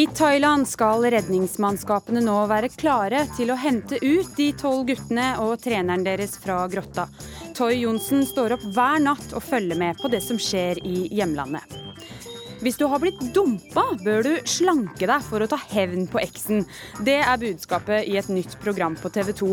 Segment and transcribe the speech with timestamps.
[0.00, 5.58] I Thailand skal redningsmannskapene nå være klare til å hente ut de tolv guttene og
[5.60, 7.04] treneren deres fra grotta.
[7.58, 11.76] Toy Johnsen står opp hver natt og følger med på det som skjer i hjemlandet.
[12.64, 16.64] Hvis du har blitt dumpa, bør du slanke deg for å ta hevn på eksen.
[17.04, 19.50] Det er budskapet i et nytt program på TV 2.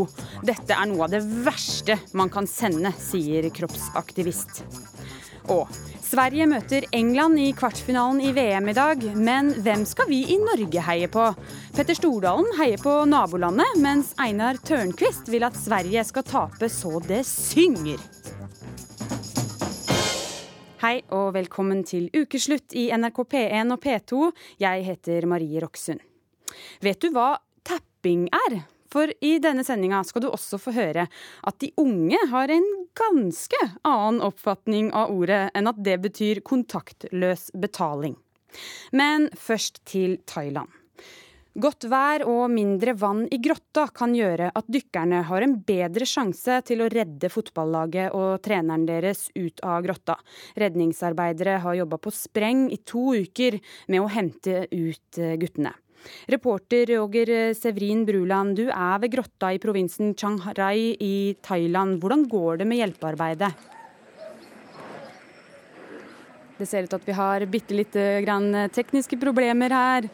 [0.47, 4.63] Dette er noe av det verste man kan sende, sier kroppsaktivist.
[5.51, 5.67] Og
[6.07, 10.83] Sverige møter England i kvartfinalen i VM i dag, men hvem skal vi i Norge
[10.85, 11.25] heie på?
[11.75, 17.25] Petter Stordalen heier på nabolandet, mens Einar Tørnquist vil at Sverige skal tape så det
[17.27, 17.99] synger.
[20.79, 24.23] Hei og velkommen til ukeslutt i NRK P1 og P2.
[24.63, 25.99] Jeg heter Marie Roksund.
[26.79, 27.33] Vet du hva
[27.67, 28.61] tapping er?
[28.91, 33.59] For i denne sendinga skal du også få høre at de unge har en ganske
[33.87, 38.17] annen oppfatning av ordet enn at det betyr kontaktløs betaling.
[38.95, 40.71] Men først til Thailand.
[41.57, 46.59] Godt vær og mindre vann i grotta kan gjøre at dykkerne har en bedre sjanse
[46.67, 50.19] til å redde fotballaget og treneren deres ut av grotta.
[50.53, 53.57] Redningsarbeidere har jobba på spreng i to uker
[53.89, 55.73] med å hente ut guttene.
[56.31, 61.99] Reporter Roger Sevrin Bruland, du er ved grotta i provinsen Chiang Rai i Thailand.
[62.01, 63.51] Hvordan går det med hjelpearbeidet?
[66.57, 70.09] Det ser ut til at vi har bitte lite grann tekniske problemer her.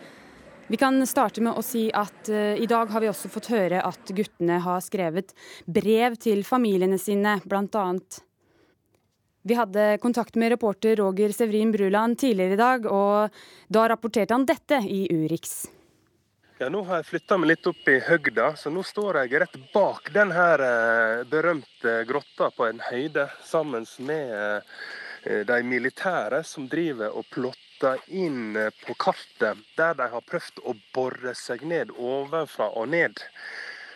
[0.68, 3.82] Vi kan starte med å si at uh, i dag har vi også fått høre
[3.84, 5.34] at guttene har skrevet
[5.68, 8.24] brev til familiene sine, blant annet.
[9.46, 14.46] Vi hadde kontakt med reporter Roger Sevrin Bruland tidligere i dag, og da rapporterte han
[14.48, 15.66] dette i Urix.
[16.62, 19.58] Ja, Nå har jeg flytta meg litt opp i høgda, så nå står jeg rett
[19.74, 26.70] bak den her eh, berømte grotta på en høyde, sammen med eh, de militære som
[26.72, 28.56] driver og plotter inn
[28.86, 33.20] på kartet, der de har prøvd å bore seg ned ovenfra og ned.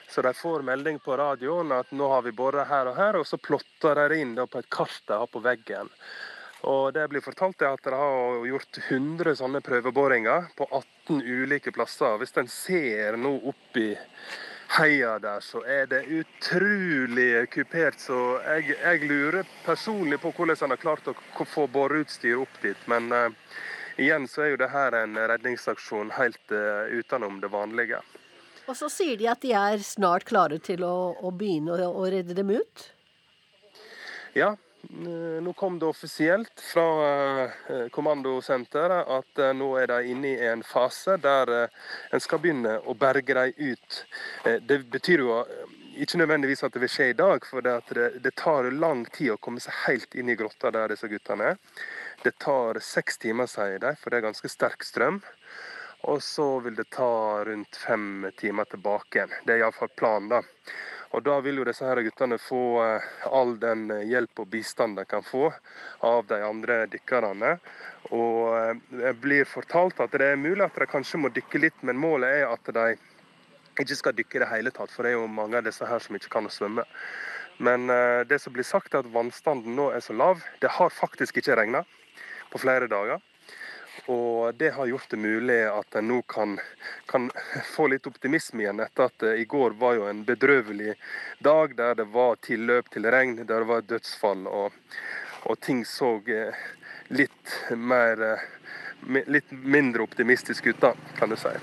[0.07, 3.27] Så de får melding på radioen at nå har vi bora her og her, og
[3.27, 5.91] så plotter de inn på et kart de har på veggen.
[6.67, 12.17] Og Det blir fortalt at de har gjort 100 sånne prøveboringer på 18 ulike plasser.
[12.17, 13.91] Hvis en ser nå oppi
[14.77, 17.99] heia der, så er det utrolig kupert.
[18.01, 21.15] Så jeg, jeg lurer personlig på hvordan en har klart å
[21.45, 22.87] få boreutstyr opp dit.
[22.89, 23.29] Men uh,
[23.97, 28.01] igjen så er jo det her en redningsaksjon helt uh, utenom det vanlige.
[28.67, 32.07] Og så sier de at de er snart klare til å, å begynne å, å,
[32.11, 32.87] redde dem ut?
[34.35, 34.51] Ja,
[34.89, 36.85] nå kom det offisielt fra
[37.47, 41.79] eh, kommandosenteret at eh, nå er de inne i en fase der eh,
[42.13, 44.03] en skal begynne å berge dem ut.
[44.43, 45.39] Det betyr jo
[45.97, 49.39] ikke nødvendigvis at det vil skje i dag, for det, det, tar lang tid å
[49.41, 51.57] komme seg helt inn i grotta der disse guttene er.
[52.23, 55.23] Det tar seks timer, sier de, for det er ganske sterk strøm.
[56.01, 59.25] Og så vil det ta rundt fem timer tilbake.
[59.45, 60.29] Det er iallfall planen.
[60.29, 60.41] da.
[61.15, 65.05] Og Da vil jo disse her guttene få eh, all den hjelp og bistand de
[65.05, 65.47] kan få
[66.03, 67.57] av de andre dykkerne.
[68.11, 71.79] Og eh, det blir fortalt at det er mulig at de kanskje må dykke litt,
[71.81, 72.97] men målet er at de
[73.79, 74.91] ikke skal dykke i det hele tatt.
[74.91, 76.85] For det er jo mange av disse her som ikke kan å svømme.
[77.57, 80.43] Men eh, det som blir sagt er at vannstanden nå er så lav.
[80.61, 81.85] Det har faktisk ikke regna
[82.51, 83.23] på flere dager.
[84.05, 86.59] Og det har gjort det mulig at en nå kan,
[87.05, 87.31] kan,
[87.75, 90.95] få litt optimisme igjen, etter at i går var jo en bedrøvelig
[91.43, 94.77] dag der det var tilløp til regn, der det var dødsfall, og,
[95.43, 96.63] og ting så eh,
[97.09, 98.53] litt mer eh,
[99.07, 101.53] Litt mindre optimistisk ut, da, kan du si.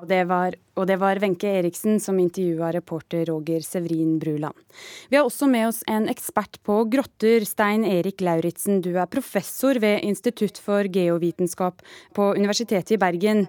[0.00, 4.56] Og det var, og det var Wenche Eriksen som intervjua reporter Roger Sevrin Bruland.
[5.10, 8.80] Vi har også med oss en ekspert på grotter, Stein Erik Lauritzen.
[8.80, 11.84] Du er professor ved Institutt for geovitenskap
[12.16, 13.44] på Universitetet i Bergen.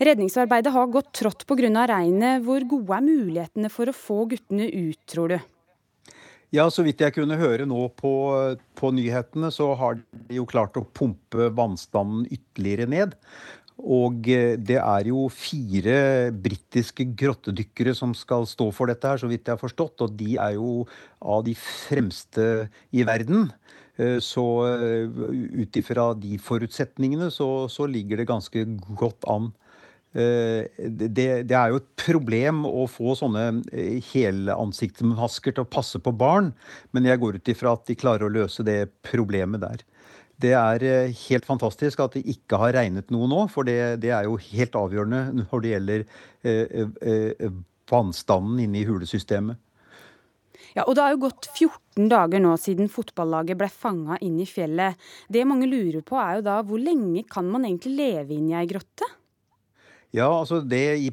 [0.00, 1.86] Redningsarbeidet har gått trått pga.
[1.86, 2.42] regnet.
[2.42, 5.38] Hvor gode er mulighetene for å få guttene ut, tror du?
[6.54, 8.12] Ja, Så vidt jeg kunne høre nå på,
[8.78, 13.16] på, nyhetene, så har de jo klart å pumpe vannstanden ytterligere ned.
[13.82, 19.30] Og eh, det er jo fire britiske grottedykkere som skal stå for dette her, så
[19.30, 20.04] vidt jeg har forstått.
[20.06, 20.84] Og de er jo
[21.20, 23.50] av de fremste i verden.
[23.98, 25.10] Eh, så eh,
[25.64, 29.52] ut ifra de forutsetningene så, så, ligger det ganske godt an.
[30.14, 31.08] Det,
[31.42, 33.64] det, er jo et problem å få sånne
[34.12, 36.52] helansiktsmasker til å passe på barn,
[36.94, 39.82] men jeg går ut ifra at de klarer å løse det problemet der.
[40.42, 44.10] Det er eh, helt fantastisk at det ikke har regnet noe nå, for det, det
[44.14, 46.06] er jo helt avgjørende når det gjelder
[46.42, 47.60] eh, eh,
[47.90, 49.60] vannstanden inne i hulesystemet.
[50.74, 54.48] Ja, og Det har jo gått 14 dager nå siden fotballaget ble fanga inn i
[54.48, 54.98] fjellet.
[55.30, 58.56] Det mange lurer på er jo da hvor lenge kan man egentlig leve inn i
[58.58, 59.06] ei grotte?
[60.14, 61.08] Ja, altså det I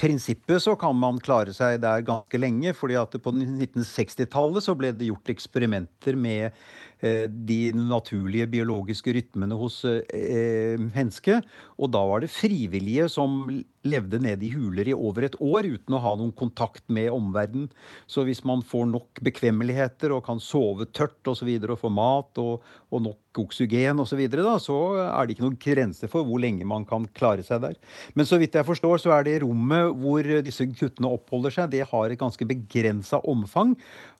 [0.00, 2.72] prinsippet så kan man klare seg der ganske lenge.
[2.76, 9.54] fordi at på 1960-tallet så ble det gjort eksperimenter med Eh, de naturlige biologiske rytmene
[9.54, 11.44] hos eh, mennesket.
[11.76, 13.44] Og da var det frivillige som
[13.86, 17.68] levde nede i huler i over et år uten å ha noen kontakt med omverdenen.
[18.10, 21.18] Så hvis man får nok bekvemmeligheter og kan sove tørt.
[21.26, 22.62] Og, så videre, og få mat og,
[22.94, 26.40] og nok oksygen osv., så, videre, da, så er det ikke noen grense for hvor
[26.40, 27.74] lenge man kan klare seg der.
[28.16, 31.82] Men så vidt jeg forstår, så er det rommet hvor disse guttene oppholder seg, det
[31.90, 33.74] har et ganske begrensa omfang.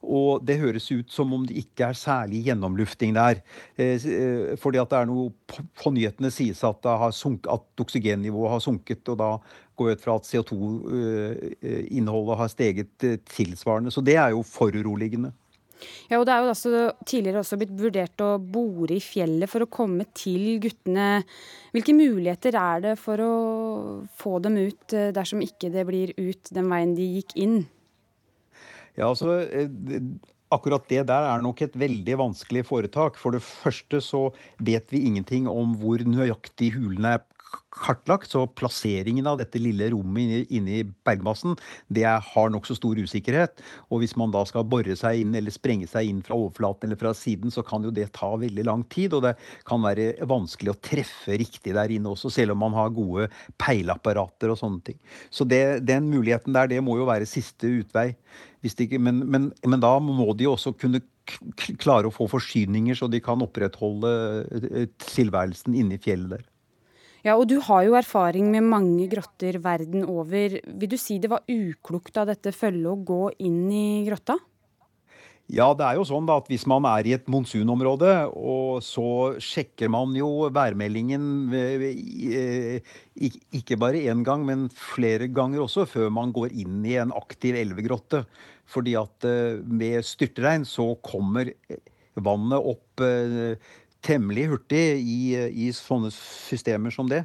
[0.05, 3.41] Og det høres ut som om det ikke er særlig gjennomlufting der.
[3.79, 5.31] Eh, eh, fordi at det er noe
[5.79, 9.09] på nyhetene sies at, det har sunket, at oksygennivået har sunket.
[9.09, 9.31] og da
[9.77, 13.93] går ut fra at CO2-innholdet eh, har steget tilsvarende.
[13.93, 15.31] Så det er jo foruroligende.
[16.09, 16.69] Ja, og Det er jo altså
[17.05, 21.21] tidligere også blitt vurdert å bore i fjellet for å komme til guttene.
[21.75, 23.33] Hvilke muligheter er det for å
[24.17, 27.59] få dem ut dersom ikke det blir ut den veien de gikk inn?
[28.97, 29.69] Ja, altså, eh,
[30.47, 33.17] Akkurat det der er nok et veldig vanskelig foretak.
[33.19, 34.21] For det første så
[34.63, 37.25] vet vi ingenting om hvor nøyaktig hulene er
[37.77, 41.55] kartlagt, så plasseringen av dette lille rommet inne i bergmassen
[41.93, 43.61] det har nokså stor usikkerhet.
[43.91, 46.99] Og hvis man da skal bore seg inn eller sprenge seg inn fra overflaten eller
[46.99, 49.15] fra siden, så kan jo det ta veldig lang tid.
[49.17, 49.35] Og det
[49.67, 53.29] kan være vanskelig å treffe riktig der inne også, selv om man har gode
[53.61, 54.99] peileapparater og sånne ting.
[55.29, 58.11] Så det, den muligheten der, det må jo være siste utvei.
[58.67, 61.03] Ikke, men, men, men da må de jo også kunne
[61.79, 64.11] klare å få forsyninger, så de kan opprettholde
[64.47, 66.45] eh, tilværelsen inne i fjellet der.
[67.27, 70.61] Ja, og du har jo erfaring med mange grotter verden over.
[70.63, 74.37] Vil du si det var uklokt av dette følget å gå inn i grotta?
[75.51, 79.35] Ja, det er jo sånn da at hvis man er i et monsunområde, og så
[79.43, 82.79] sjekker man jo værmeldingen eh,
[83.15, 87.59] ikke bare én gang, men flere ganger også, før man går inn i en aktiv
[87.59, 88.23] elvegrotte.
[88.67, 91.51] Fordi at eh, med styrtregn så kommer
[92.19, 93.55] vannet opp eh,
[94.05, 95.19] temmelig hurtig i,
[95.67, 97.23] i sånne systemer som det.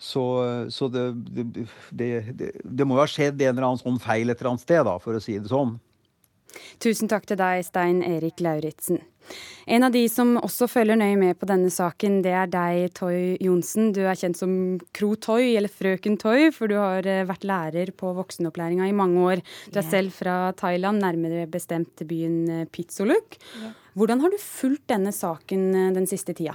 [0.00, 0.24] Så,
[0.72, 1.06] så det,
[1.36, 4.64] det, det, det, må jo ha skjedd en eller annen sånn feil et eller annet
[4.64, 5.74] sted, da, for å si det sånn.
[6.82, 9.02] Tusen takk til deg, Stein Erik Lauritzen.
[9.70, 13.36] En av de som også følger nøye med på denne saken, det er deg, Toy
[13.44, 13.92] Johnsen.
[13.94, 14.52] Du er kjent som
[14.96, 19.22] Kro Toy, eller Frøken Toy, for du har eh, vært lærer på voksenopplæringa i mange
[19.22, 19.44] år.
[19.70, 23.38] Du er selv fra Thailand, nærmere bestemt byen eh, Pitsoluk.
[24.00, 26.54] Hvordan har du fulgt denne saken eh, den siste tida?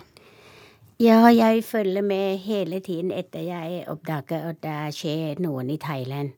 [0.98, 6.32] Ja, jeg følger med hele tiden etter jeg oppdager at det skjer noen i Thailand.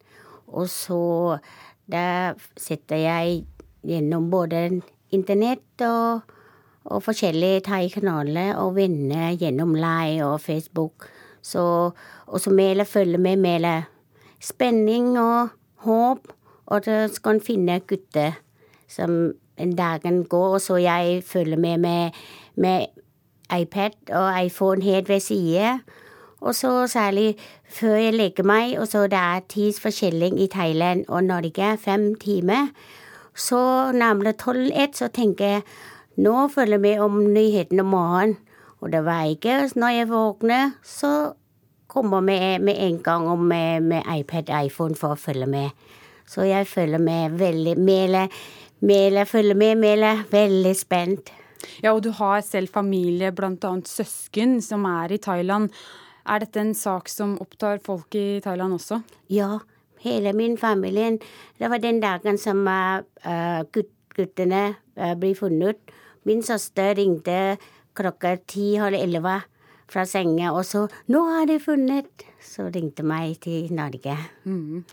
[0.51, 1.38] Og så
[1.88, 3.45] da setter jeg
[3.88, 4.81] gjennom både
[5.15, 6.27] internett og,
[6.92, 11.07] og forskjellige thai-kanaler og venner gjennom Line og Facebook.
[11.39, 11.63] Så,
[12.27, 13.77] og så Mæle følger med Mæle
[14.44, 15.56] spenning og
[15.88, 16.33] håp,
[16.68, 18.42] og at skal finne gutter
[18.92, 22.11] som dagen går, og så jeg følger med med,
[22.56, 22.85] med
[23.59, 25.80] iPad og iPhone helt ved siden.
[26.42, 27.35] Og så særlig
[27.69, 32.68] før jeg legger meg, og så det er tidsforskjelling i Thailand og Norge, fem timer.
[33.35, 35.61] Så nærmere tolv-ett så tenker jeg
[36.18, 38.37] nå følger jeg med om nyhetene om morgenen.
[38.81, 41.33] Og det var ikke når jeg våkner, så
[41.87, 45.69] kommer jeg med en gang om med, med iPad iPhone for å følge med.
[46.28, 48.28] Så jeg følger med veldig Mele,
[48.80, 50.12] Mele følger med, Mele.
[50.31, 51.31] Veldig spent.
[51.81, 53.72] Ja, og du har selv familie, bl.a.
[53.86, 55.72] søsken, som er i Thailand.
[56.28, 59.02] Er dette en sak som opptar folk i Thailand også?
[59.34, 59.57] Ja,
[60.04, 61.18] hele min familie.
[61.57, 65.78] Det var den dagen som uh, gut guttene uh, ble funnet.
[66.26, 67.57] Min søster ringte
[67.98, 69.40] klokka ti-halv elleve
[69.88, 74.13] fra senga, og så 'Nå har de funnet!' Så ringte meg til Norge.
[74.47, 74.83] Mm.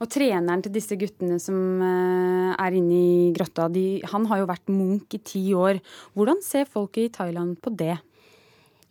[0.00, 4.48] Og treneren til disse guttene som uh, er inne i grotta, de, han har jo
[4.48, 5.82] vært munk i ti år.
[6.16, 7.98] Hvordan ser folk i Thailand på det?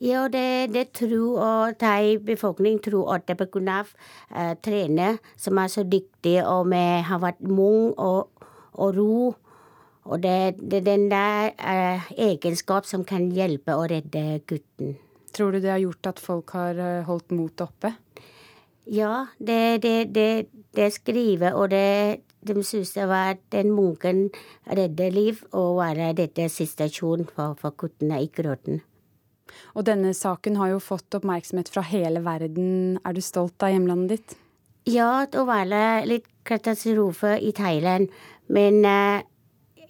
[0.01, 3.81] Ja, det, det tror og thai-befolkning tror at det er pga.
[4.29, 9.15] Uh, trener som er så dyktig og med, har vært mung og, og ro.
[10.01, 14.95] Og det er den der uh, egenskap som kan hjelpe å redde gutten.
[15.33, 17.93] Tror du det har gjort at folk har holdt motet oppe?
[18.89, 24.29] Ja, det, det, det, det skriver, og det, de syns det var den munken
[24.65, 28.81] redder liv, og være dette situasjonen for, for guttene i gråten.
[29.75, 32.97] Og denne saken har jo fått oppmerksomhet fra hele verden.
[33.05, 34.37] Er du stolt av hjemlandet ditt?
[34.89, 35.67] Ja, det var
[36.07, 38.09] litt katastrofe i Thailand.
[38.51, 39.21] Men uh,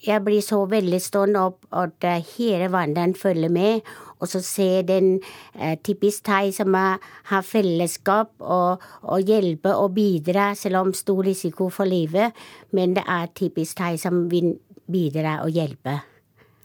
[0.02, 3.88] jeg blir så veldig stående opp at hele vandelen følger med.
[4.22, 5.16] Og så ser den
[5.58, 11.24] eh, typisk thai som er, har fellesskap og, og hjelpe og bidra, selv om stor
[11.26, 12.38] risiko for livet.
[12.72, 14.54] Men det er typisk thai som vil
[14.92, 16.00] bidra og hjelpe.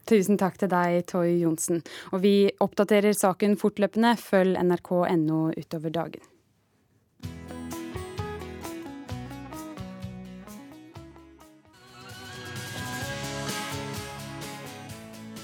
[0.07, 1.83] Tusen takk til deg, Toy Johnsen.
[2.15, 4.15] Og vi oppdaterer saken fortløpende.
[4.21, 7.56] Følg nrk.no utover dagen.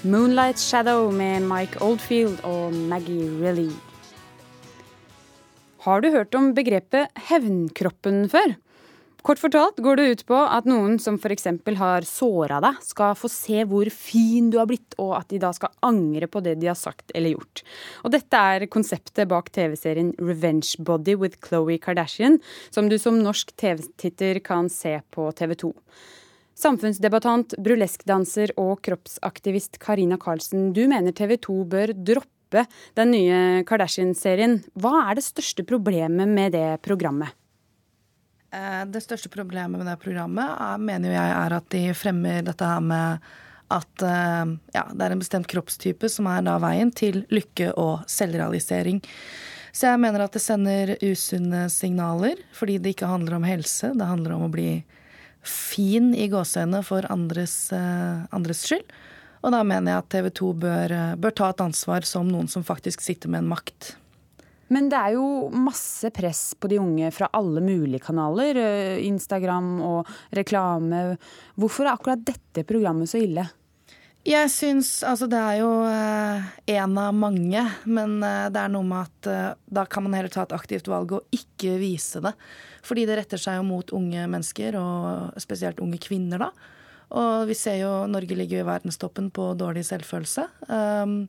[0.03, 3.69] Moonlight Shadow med Mike Oldfield og Maggie Rilly.
[5.85, 8.57] Har du hørt om begrepet hevnkroppen før?
[9.23, 11.47] Kort fortalt går det ut på at noen som f.eks.
[11.79, 15.53] har såra deg, skal få se hvor fin du har blitt, og at de da
[15.55, 17.63] skal angre på det de har sagt eller gjort.
[18.03, 22.41] Og dette er konseptet bak TV-serien Revenge Body with Khloe Kardashian,
[22.75, 25.71] som du som norsk TV-titter kan se på TV 2.
[26.53, 32.67] Samfunnsdebattant, burleskdanser og kroppsaktivist Karina Karlsen, du mener TV 2 bør droppe
[32.97, 34.59] den nye Kardashian-serien.
[34.77, 37.33] Hva er det største problemet med det programmet?
[38.53, 42.69] Eh, det største problemet med det programmet er, mener jeg er at de fremmer dette
[42.69, 43.25] her med
[43.73, 48.05] at eh, ja, det er en bestemt kroppstype som er da veien til lykke og
[48.05, 49.01] selvrealisering.
[49.73, 53.89] Så jeg mener at det sender usunne signaler, fordi det ikke handler om helse.
[53.97, 54.83] Det handler om å bli
[55.43, 58.85] fin i gåseøynene for andres, eh, andres, skyld.
[59.43, 62.47] Og da mener jeg at TV 2 bør, eh, bør ta et ansvar som noen
[62.47, 63.95] som faktisk sitter med en makt.
[64.69, 68.55] Men det er jo masse press på de unge fra alle mulige kanaler.
[68.55, 71.17] Eh, Instagram og reklame.
[71.59, 73.45] Hvorfor er akkurat dette programmet så ille?
[74.23, 75.71] Jeg syns Altså, det er jo
[76.71, 80.55] én av mange, men det er noe med at da kan man heller ta et
[80.55, 82.31] aktivt valg og ikke vise det.
[82.87, 86.71] Fordi det retter seg jo mot unge mennesker, og spesielt unge kvinner, da.
[87.13, 90.47] Og vi ser jo Norge ligger i verdenstoppen på dårlig selvfølelse.
[90.65, 91.27] Um,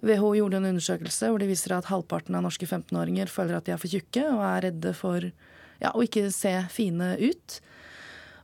[0.00, 3.74] WHO gjorde en undersøkelse hvor de viser at halvparten av norske 15-åringer føler at de
[3.74, 7.58] er for tjukke og er redde for ja, å ikke se fine ut.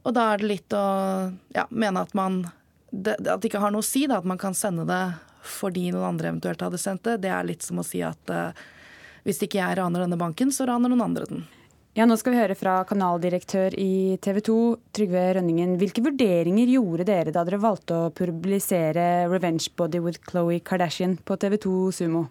[0.02, 0.85] Og da er det litt å
[1.54, 2.42] ja, mene at man
[2.92, 5.02] det, At det ikke har noe å si, da, at man kan sende det
[5.42, 7.16] fordi noen andre eventuelt hadde sendt det.
[7.25, 8.52] Det er litt som å si at uh,
[9.26, 11.42] hvis ikke jeg raner denne banken, så raner noen andre den.
[11.99, 14.58] Ja, Nå skal vi høre fra kanaldirektør i TV 2,
[14.96, 15.75] Trygve Rønningen.
[15.80, 21.37] Hvilke vurderinger gjorde dere da dere valgte å publisere 'Revenge Body with Khloe Kardashian' på
[21.37, 22.28] TV 2 Sumo?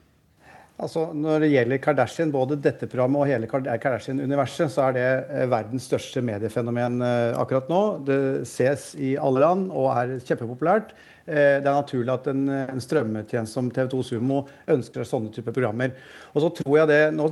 [0.81, 5.45] Altså, når det gjelder Kardashian, både dette programmet og hele Kardashian-universet, så er det eh,
[5.51, 7.81] verdens største mediefenomen eh, akkurat nå.
[8.07, 8.17] Det
[8.49, 10.95] ses i alle land og er kjempepopulært.
[11.31, 15.93] Eh, det er naturlig at en, en strømmetjeneste som TV2 Sumo ønsker sånne typer programmer.
[16.33, 17.29] Og så tror jeg det, Nå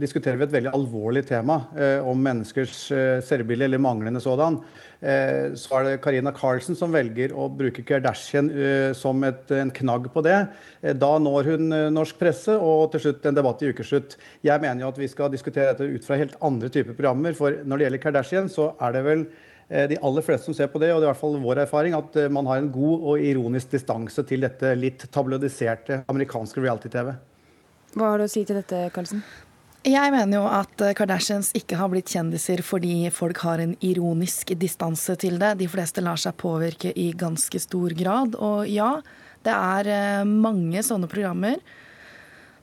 [0.00, 4.58] diskuterer vi et veldig alvorlig tema eh, om menneskers eh, cerebille, eller manglende sådan.
[4.98, 9.70] Eh, så er det Karina Carlsen som velger å bruke Kardashian eh, som et, en
[9.74, 10.38] knagg på det.
[10.82, 14.18] Eh, da når hun norsk presse og til slutt en debatt i ukeslutt.
[14.46, 17.38] Jeg mener jo at vi skal diskutere dette ut fra helt andre typer programmer.
[17.38, 20.70] For når det gjelder Kardashian, så er det vel Eh, de aller fleste som ser
[20.72, 22.70] på det, og det er i hvert fall vår erfaring, at eh, man har en
[22.72, 27.12] god og ironisk distanse til dette litt tabloidiserte amerikanske reality-TV.
[27.92, 29.20] Hva har du å si til dette, Karlsen?
[29.88, 34.54] Jeg mener jo at eh, Kardashians ikke har blitt kjendiser fordi folk har en ironisk
[34.60, 35.58] distanse til det.
[35.60, 38.38] De fleste lar seg påvirke i ganske stor grad.
[38.40, 38.94] Og ja,
[39.44, 41.60] det er mange sånne programmer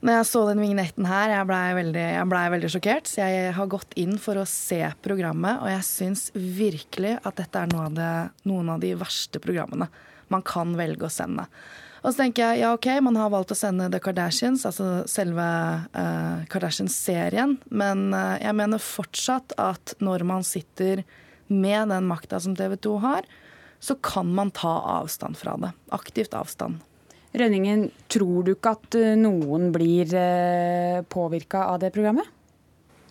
[0.05, 3.09] når jeg så den vignetten her, jeg blei veldig, ble veldig, sjokkert.
[3.09, 7.63] Så jeg har gått inn for å se programmet, og jeg syns virkelig at dette
[7.63, 8.11] er noen av, det,
[8.45, 9.89] noen av de verste programmene
[10.33, 11.47] man kan velge å sende.
[12.05, 15.45] Og så tenker jeg ja, OK, man har valgt å sende The Kardashians, altså selve
[15.97, 21.01] uh, Kardashians-serien, men uh, jeg mener fortsatt at når man sitter
[21.49, 23.25] med den makta som TV 2 har,
[23.81, 25.73] så kan man ta avstand fra det.
[25.97, 26.81] Aktivt avstand.
[27.35, 32.31] Rønningen, tror du ikke at eh, noen blir eh, påvirka av det programmet?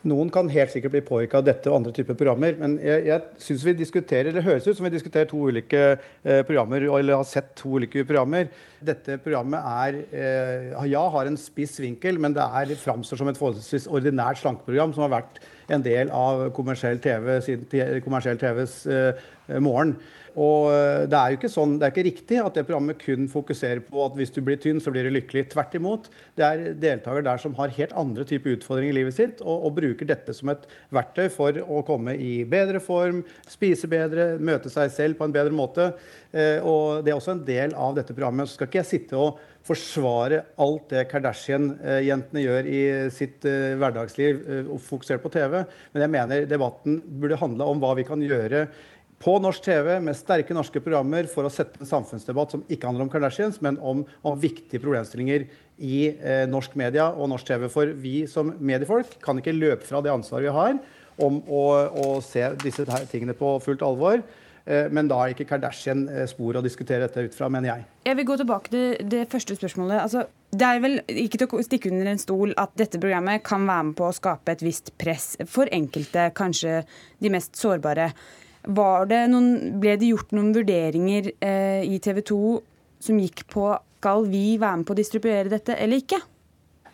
[0.04, 2.56] Noen kan helt sikkert bli påvirka av dette og andre typer programmer.
[2.60, 6.42] Men jeg, jeg synes vi diskuterer, eller høres ut som vi diskuterer to ulike eh,
[6.44, 8.50] programmer, eller har sett to ulike programmer.
[8.84, 13.40] Dette programmet er, eh, ja, har en spiss vinkel, men det er, framstår som et
[13.40, 15.40] forholdsvis ordinært slankeprogram som har vært
[15.72, 19.24] en del av kommersiell TV siden kommersiell TVs eh,
[19.56, 19.96] morgen.
[20.40, 23.28] Og eh, det er jo ikke sånn, det er ikke riktig at det programmet kun
[23.30, 25.46] fokuserer på at hvis du blir tynn, så blir du lykkelig.
[25.52, 26.08] Tvert imot.
[26.34, 29.76] Det er deltakere der som har helt andre typer utfordringer i livet sitt, og, og,
[29.78, 34.92] bruker dette som et verktøy for å komme i bedre form, spise bedre, møte seg
[34.94, 35.92] selv på en bedre måte.
[36.34, 38.50] Eh, og det er også en del av dette programmet.
[38.50, 42.80] Så skal ikke jeg sitte og forsvare alt det Kardashian-jentene gjør i
[43.14, 45.62] sitt uh, hverdagsliv, uh, fokusert på TV.
[45.94, 48.66] Men jeg mener debatten burde handle om hva vi kan gjøre
[49.22, 53.06] på norsk TV med sterke norske programmer for å sette en samfunnsdebatt som ikke handler
[53.06, 55.46] om Kardashians, men om, om viktige problemstillinger
[55.78, 57.68] i eh, norsk media og norsk TV.
[57.72, 60.78] For vi som mediefolk kan ikke løpe fra det ansvaret vi har
[61.24, 61.66] om å,
[62.04, 64.20] å se disse tingene på fullt alvor.
[64.64, 67.88] Eh, men da er ikke Kardashian-spor å diskutere dette ut fra, mener jeg.
[68.08, 69.98] Jeg vil gå tilbake til det første spørsmålet.
[70.00, 73.66] Altså, det er vel ikke til å stikke under en stol at dette programmet kan
[73.68, 76.80] være med på å skape et visst press for enkelte, kanskje
[77.20, 78.12] de mest sårbare.
[78.68, 79.48] Noen,
[79.80, 82.44] ble det gjort noen vurderinger eh, i TV 2
[83.04, 83.66] som gikk på
[84.04, 86.20] skal vi være med på å distribuere dette eller ikke?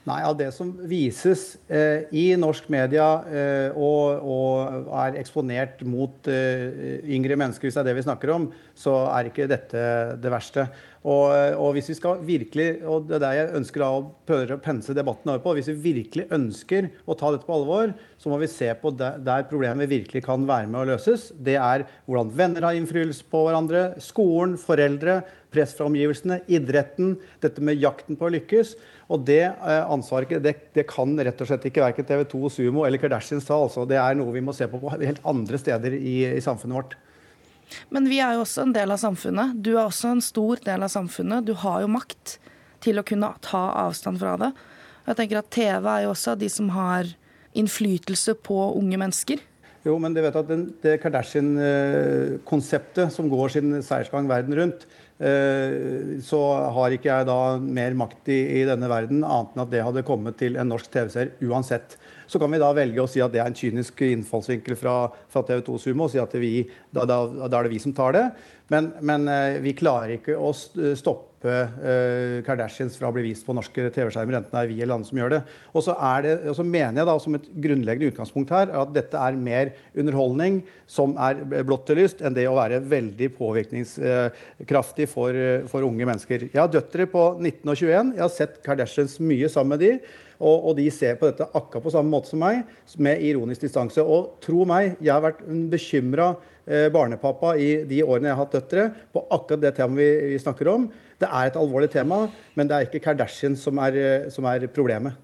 [0.06, 6.30] Nei, Av det som vises eh, i norsk media eh, og, og, er eksponert mot
[6.30, 8.46] eh, yngre mennesker, hvis det er det vi snakker om,
[8.80, 9.82] så er ikke dette
[10.20, 10.66] det verste.
[11.00, 14.60] Og, og, hvis vi skal virkelig, og det er det jeg ønsker å prøve å
[14.60, 18.36] pense debatten over på, hvis vi virkelig ønsker å ta dette på alvor, så må
[18.42, 21.30] vi se på der, der problemet virkelig kan være med å løses.
[21.32, 27.64] Det er hvordan venner har innflytelse på hverandre, skolen, foreldre, press fra omgivelsene, idretten, dette
[27.64, 28.76] med jakten på å lykkes.
[29.10, 32.84] Og det eh, ansvaret det, det, kan rett og slett ikke verken TV 2, Sumo
[32.84, 33.56] eller Kardashians ta.
[33.56, 33.88] Altså.
[33.88, 37.00] Det er noe vi må se på på helt andre steder i, i samfunnet vårt.
[37.94, 39.58] Men vi er jo også en del av samfunnet.
[39.62, 41.46] Du er også en stor del av samfunnet.
[41.46, 42.38] Du har jo makt
[42.84, 44.50] til å kunne ta avstand fra det.
[45.08, 47.02] Jeg tenker at TV er jo også de som har
[47.58, 49.38] innflytelse på unge mennesker.
[49.86, 54.84] Jo, men du vet at den, det Kardashian-konseptet som går sin seiersgang verden rundt,
[55.24, 55.70] eh,
[56.24, 56.40] så
[56.76, 60.06] har ikke jeg da mer makt i, i, denne verden, annet enn at det hadde
[60.06, 61.96] kommet til en norsk TV-seer uansett.
[62.30, 64.94] Så kan vi da velge å si at det er en kynisk innfallsvinkel fra,
[65.32, 66.62] fra TV 2 Sumo, og si at vi,
[66.94, 68.26] da, da, da, er det vi som tar det.
[68.70, 73.54] Men, men eh, vi klarer ikke å stoppe uh, Kardashians fra å bli vist på
[73.56, 75.40] norske TV-skjermer, enten det er vi eller andre som gjør det.
[75.72, 80.60] Og så, mener jeg da som et grunnleggende utgangspunkt her at dette er mer underholdning
[80.90, 86.50] som er blått til lyst, enn det å være veldig påvirkningskraftig for, for unge mennesker.
[86.52, 88.16] Jeg har døtre på 19 og 21.
[88.18, 89.94] Jeg har sett Kardashians mye sammen med de.
[90.40, 92.62] Og, og, de ser på dette akkurat på samme måte som meg,
[92.96, 94.00] med ironisk distanse.
[94.00, 98.58] Og tro meg, jeg har vært bekymra eh, barnepappa i de årene jeg har hatt
[98.58, 100.86] døtre, på akkurat det temaet vi, vi, snakker om.
[101.20, 102.22] Det er et alvorlig tema,
[102.56, 105.18] men det er ikke Kardashian som er, eh, som er problemet.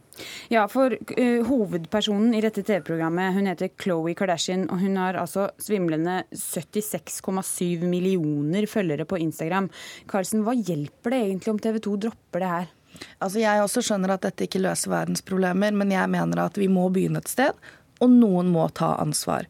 [0.49, 4.64] Ja, for uh, Hovedpersonen i dette TV-programmet hun heter Khloé Kardashian.
[4.72, 9.68] og Hun har altså svimlende 76,7 millioner følgere på Instagram.
[10.09, 12.70] Karlsen, Hva hjelper det egentlig om TV 2 dropper det her?
[13.20, 16.70] Altså Jeg også skjønner at dette ikke løser verdens problemer, men jeg mener at vi
[16.72, 17.53] må begynne et sted,
[18.01, 19.44] og noen må ta ansvar.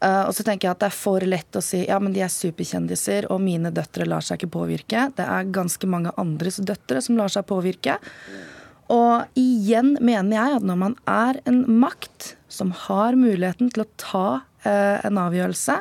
[0.00, 2.22] Uh, og så tenker jeg at Det er for lett å si ja, men de
[2.24, 5.08] er superkjendiser, og mine døtre lar seg ikke påvirke.
[5.16, 7.98] Det er ganske mange andres døtre som lar seg påvirke.
[8.90, 13.90] Og igjen mener jeg at når man er en makt som har muligheten til å
[14.00, 15.76] ta uh, en avgjørelse,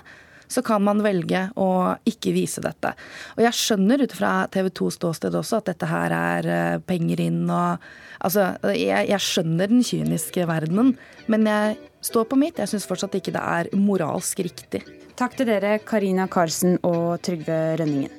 [0.49, 1.69] så kan man velge å
[2.10, 2.95] ikke vise dette.
[3.38, 7.21] Og jeg skjønner ut fra TV 2 ståsted også at dette her er eh, penger
[7.29, 10.89] inn og Altså, jeg, jeg skjønner den kyniske verdenen,
[11.32, 12.60] men jeg står på mitt.
[12.60, 14.84] Jeg syns fortsatt ikke det er moralsk riktig.
[15.20, 18.16] Takk til dere, Karina Karlsen og Trygve Rønningen.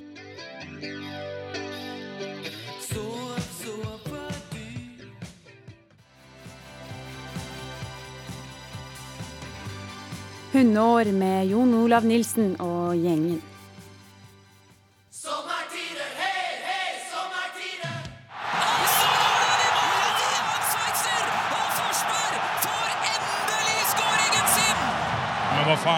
[10.50, 13.38] Hundeår med Jon Olav Nilsen og gjengen.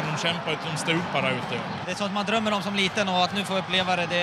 [0.02, 1.62] Faen, de stuper der ute.
[1.86, 4.22] Det er sånt man drømmer om som liten, og at nå få oppleve det, det,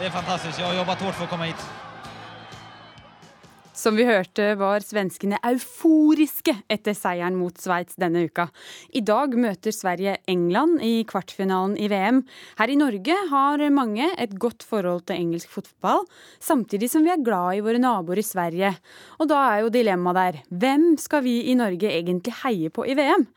[0.00, 0.58] det er fantastisk.
[0.58, 1.66] Jeg har jobbet hardt for å komme hit.
[3.76, 8.46] Som vi hørte var svenskene euforiske etter seieren mot Sveits denne uka.
[8.96, 12.22] I dag møter Sverige England i kvartfinalen i VM.
[12.56, 16.06] Her i Norge har mange et godt forhold til engelsk fotball,
[16.40, 18.72] samtidig som vi er glad i våre naboer i Sverige.
[19.20, 22.96] Og da er jo dilemmaet der hvem skal vi i Norge egentlig heie på i
[22.96, 23.28] VM?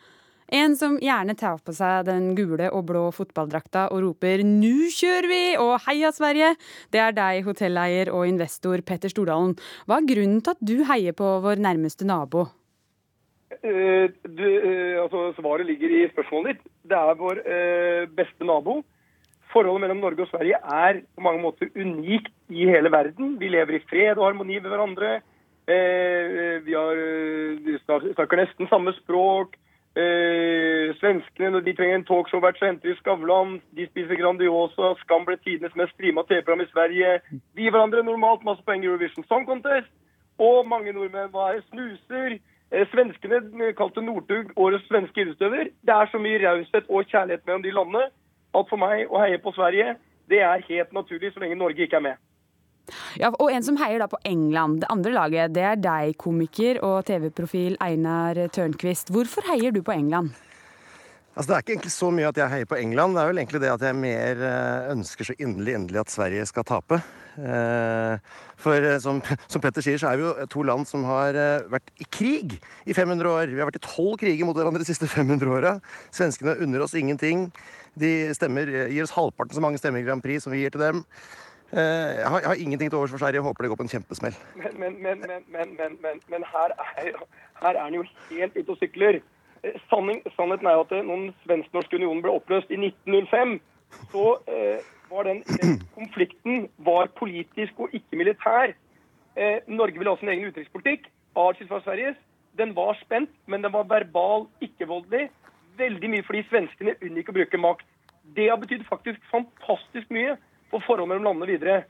[0.49, 5.27] En som gjerne tar på seg den gule og blå fotballdrakta og roper 'nu kjører
[5.29, 6.57] vi' og 'heia Sverige',
[6.89, 9.53] det er deg, hotelleier og investor Petter Stordalen.
[9.85, 12.49] Hva er grunnen til at du heier på vår nærmeste nabo?
[13.61, 16.65] Uh, du, uh, altså, svaret ligger i spørsmålet ditt.
[16.89, 18.81] Det er vår uh, beste nabo.
[19.53, 23.37] Forholdet mellom Norge og Sverige er på mange måter unikt i hele verden.
[23.39, 25.21] Vi lever i fred og harmoni med hverandre.
[26.65, 26.95] vi har,
[28.15, 29.53] snakker nesten samme språk.
[29.99, 33.57] Eh, svenskene når de trenger en talkshow-vert, så henter de Skavlan.
[33.75, 34.93] De spiser Grandiosa.
[35.01, 37.15] Skam ble tidenes mest streama TV-program i Sverige.
[37.57, 39.91] Gir hverandre normalt masse poeng i Eurovision Song Contest.
[40.39, 42.37] Og mange nordmenn var snuser.
[42.71, 45.73] Eh, svenskene kalte Northug årets svenske idrettsutøver.
[45.87, 48.07] Det er så mye raushet og kjærlighet mellom de landene.
[48.57, 49.91] at for meg å heie på Sverige,
[50.29, 52.15] det er helt naturlig så lenge Norge ikke er med.
[53.19, 56.81] Ja, og en som heier da på England, det andre laget, det er deg, komiker
[56.85, 59.13] og TV-profil Einar Tørnquist.
[59.13, 60.35] Hvorfor heier du på England?
[61.39, 63.13] Altså, det er ikke egentlig så mye at jeg heier på England.
[63.15, 66.47] Det er vel egentlig det at jeg mer eh, ønsker så inderlig inderlig at Sverige
[66.49, 66.97] skal tape.
[67.39, 71.39] Eh, for eh, som, som, Petter sier, så er vi jo to land som har
[71.71, 73.53] vært i krig i 500 år.
[73.53, 75.77] Vi har vært i tolv kriger mot hverandre de siste 500 åra.
[76.11, 77.47] Svenskene unner oss ingenting.
[77.95, 80.83] De stemmer, gir oss halvparten så mange stemmer i Grand Prix som vi gir til
[80.83, 81.05] dem.
[81.71, 83.41] Jeg har, jeg har ingenting til overs for Sverige.
[83.45, 84.37] Håper det går på en kjempesmell.
[84.55, 87.11] Men, men, men, men her, er,
[87.61, 89.19] her er han jo helt ute og sykler.
[89.63, 93.59] Eh, sanning, sannheten er jo at når den svensk-norske unionen ble oppløst i 1905,
[94.13, 94.79] så eh,
[95.11, 98.73] var den, den, konflikten var politisk og ikke militær.
[99.35, 102.17] Eh, Norge ville ha sin egen utenrikspolitikk, atskilt fra Sveriges.
[102.57, 105.29] Den var spent, men den var verbal, ikke voldelig.
[105.77, 107.85] Veldig mye fordi svenskene unngikk å bruke makt.
[108.35, 110.37] Det har betydd faktisk fantastisk mye
[110.71, 111.83] for forholdet mellom landene videre.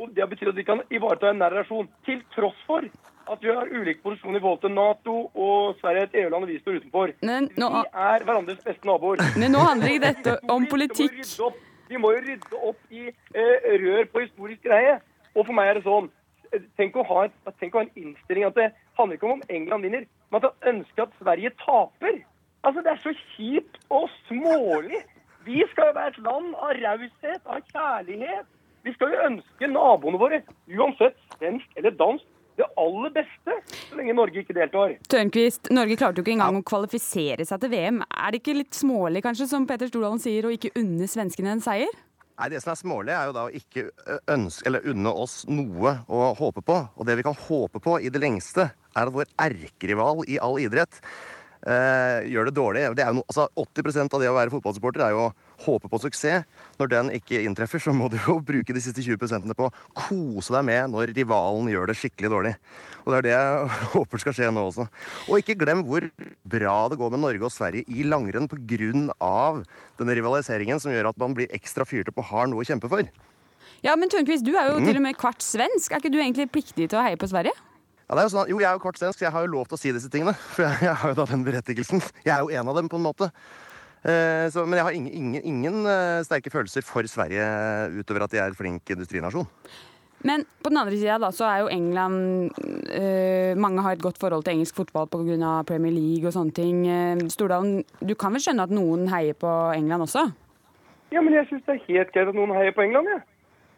[0.00, 2.86] Og Det betyr at vi kan ivareta en nær relasjon, til tross for
[3.26, 6.50] at vi har ulik posisjon i forhold til Nato og Sverige er et EU-land og
[6.50, 7.14] vi står utenfor.
[7.26, 9.22] Men, nå, vi er hverandres beste naboer.
[9.40, 11.18] Men nå handler ikke dette om politikk.
[11.88, 14.98] Vi må jo rydde opp i eh, rør på historisk greie.
[15.34, 16.12] Og for meg er det sånn
[16.78, 19.48] Tenk å ha, et, tenk å ha en innstilling at det handler ikke om om
[19.52, 22.20] England vinner, men at han ønsker at Sverige taper.
[22.62, 25.02] Altså, Det er så kjipt og smålig.
[25.46, 28.48] Vi skal jo være et land av raushet, av kjærlighet.
[28.86, 30.40] Vi skal jo ønske naboene våre,
[30.74, 34.94] uansett svensk eller dansk, det aller beste, så lenge Norge ikke deltar.
[35.12, 36.62] Tørnquist, Norge klarte jo ikke engang ja.
[36.62, 38.00] å kvalifisere seg til VM.
[38.08, 41.62] Er det ikke litt smålig, kanskje, som Peter Stordalen sier, å ikke unne svenskene en
[41.62, 41.92] seier?
[42.36, 43.86] Nei, Det som er smålig, er jo da å ikke
[44.32, 46.80] ønske eller unne oss noe å håpe på.
[46.96, 50.58] Og det vi kan håpe på i det lengste, er at vår erkerival i all
[50.60, 50.98] idrett
[51.66, 52.84] eh, gjør det dårlig.
[52.96, 55.32] Det no, altså 80% av det å være fotballsupporter er jo å
[55.66, 56.46] håpe på suksess.
[56.80, 59.74] Når den ikke inntreffer, så må du jo bruke de siste 20% på å
[60.06, 62.54] kose deg med når rivalen gjør det skikkelig dårlig.
[63.04, 64.88] Og det er det jeg håper skal skje nå også.
[65.28, 66.08] Og ikke glem hvor
[66.46, 69.62] bra det går med Norge og Sverige i langrenn pga.
[69.96, 72.90] denne rivaliseringen som gjør at man blir ekstra fyrt opp og har noe å kjempe
[72.92, 73.06] for.
[73.84, 74.86] Ja, men Tørnquist, du er jo mm.
[74.88, 75.92] til og med kvart svensk.
[75.92, 77.54] Er ikke du egentlig pliktig til å heie på Sverige?
[78.06, 79.50] Ja, det er jo, sånn, jo, jeg er jo kvart svensk, så jeg har jo
[79.50, 80.36] lov til å si disse tingene.
[80.54, 82.02] For jeg, jeg har jo da den berettigelsen.
[82.22, 83.30] Jeg er jo en av dem, på en måte.
[84.06, 87.42] Eh, så, men jeg har ingen, ingen, ingen, eh, sterke følelser for Sverige
[87.98, 89.48] utover at de er en flink industrinasjon.
[90.26, 92.54] Men på den andre sida så er jo England
[92.88, 95.64] eh, Mange har et godt forhold til engelsk fotball pga.
[95.66, 96.86] Premier League og sånne ting.
[97.30, 100.28] Stordalen, du kan vel skjønne at noen heier på England også?
[101.10, 103.18] Ja, men jeg syns det er helt greit at noen heier på England, jeg.
[103.18, 103.32] Ja.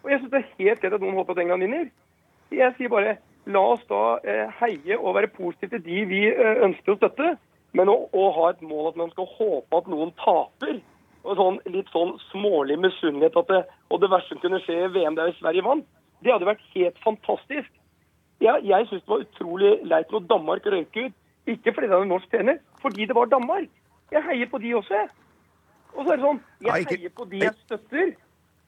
[0.05, 1.89] Og jeg syns det er helt greit at noen håper at England vinner.
[2.55, 3.17] Jeg sier bare
[3.49, 7.35] la oss da eh, heie og være positive til de vi eh, ønsker å støtte.
[7.77, 10.79] Men å, å, ha et mål at man skal håpe at noen taper,
[11.29, 13.59] og sånn, litt sånn smålig misunnelighet at det,
[13.93, 15.85] og det verste som kunne skje i VM der Sverige vant,
[16.25, 17.69] det hadde vært helt fantastisk.
[18.41, 21.17] Ja, jeg syns det var utrolig leit når Danmark røyk ut.
[21.49, 23.69] Ikke fordi det var en norsk trener, fordi det var Danmark.
[24.13, 25.09] Jeg heier på de også, jeg.
[25.95, 28.11] Og så er det sånn, jeg heier på de jeg støtter.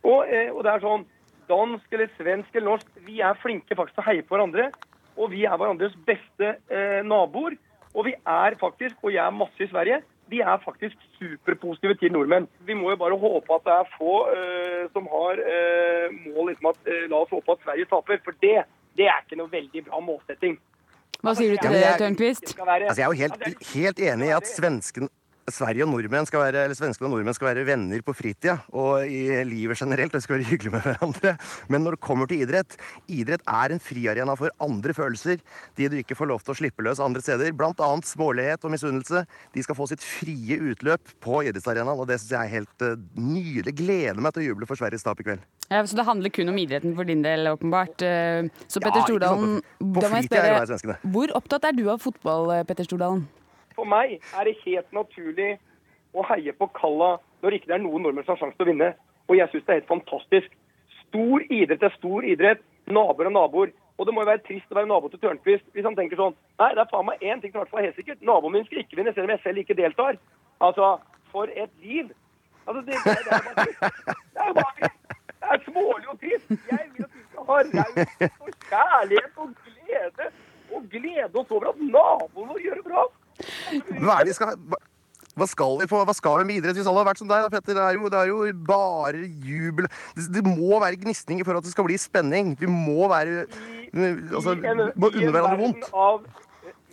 [0.01, 1.05] Og, eh, og det er sånn
[1.51, 4.71] dansk eller svensk eller norsk, vi er flinke faktisk til å heie på hverandre.
[5.19, 7.59] Og vi er hverandres beste eh, naboer.
[7.91, 12.13] Og vi er faktisk, og jeg er masse i Sverige, vi er faktisk superpositive til
[12.15, 12.47] nordmenn.
[12.67, 16.71] Vi må jo bare håpe at det er få eh, som har eh, mål liksom
[16.71, 18.21] at eh, la oss håpe at Sverige taper.
[18.25, 18.57] For det,
[18.99, 20.59] det er ikke noe veldig bra målsetting.
[21.21, 22.55] Hva sier du til det, Tørnquist?
[22.55, 25.11] Altså, jeg er jo helt, helt enig i at svensken,
[25.51, 29.07] Sverige og nordmenn skal være, eller svenskene og nordmenn skal være venner på fritida og
[29.09, 30.13] i livet generelt.
[30.15, 31.35] Det skal være hyggelig med hverandre.
[31.73, 32.77] Men når det kommer til idrett
[33.11, 35.41] Idrett er en friarena for andre følelser.
[35.79, 37.55] De du ikke får lov til å slippe løs andre steder.
[37.57, 39.25] Blant annet smålighet og misunnelse.
[39.55, 42.95] De skal få sitt frie utløp på idrettsarenaen, og det syns jeg er helt uh,
[43.19, 43.75] nydelig.
[43.81, 45.43] Gleder meg til å juble for Sveriges tap i kveld.
[45.71, 48.03] Ja, Så det handler kun om idretten for din del, åpenbart.
[48.03, 50.99] Eh, så Petter ja, Stordalen, på, på fritida spørre.
[51.15, 53.29] Hvor opptatt er du av fotball, eh, Petter Stordalen?
[53.81, 55.55] For meg er det helt naturlig
[56.13, 58.69] å heie på Kalla når ikke det er noen nordmenn som har sjanse til å
[58.69, 58.89] vinne.
[59.31, 60.57] Og jeg syns det er helt fantastisk.
[61.07, 62.61] Stor idrett er stor idrett.
[62.93, 63.71] Naboer er naboer.
[63.97, 66.37] Og det må jo være trist å være nabo til Tørnquist hvis han tenker sånn
[66.61, 68.21] Nei, det er faen meg én ting som i hvert fall er helt sikkert.
[68.25, 70.21] Naboen min skal ikke vinne, selv om jeg selv ikke deltar.
[70.69, 70.91] Altså,
[71.33, 72.13] for et liv.
[72.67, 73.39] Altså, det, det, det,
[74.45, 74.91] er bare bare
[75.41, 76.53] Det er smålig og trist.
[76.69, 80.29] Jeg vil at vi skal ha raushet og kjærlighet og glede.
[80.69, 83.09] Og glede oss over at naboen vår gjør det bra.
[84.01, 84.57] Hva vi skal
[85.39, 87.45] hva skal vi på, hva skal vi med idrett hvis alle har vært som deg?
[87.45, 87.77] da, Petter?
[87.79, 89.87] Det er jo, det er jo bare jubel.
[90.17, 92.57] Det, det, må være gnisninger for at det skal bli spenning.
[92.61, 93.47] Vi må være
[94.35, 94.57] altså,
[94.97, 95.87] må unne hverandre vondt.
[95.95, 96.27] Av,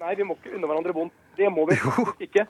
[0.03, 1.17] nei, vi må ikke unne hverandre vondt.
[1.39, 2.45] Det må vi faktisk ikke.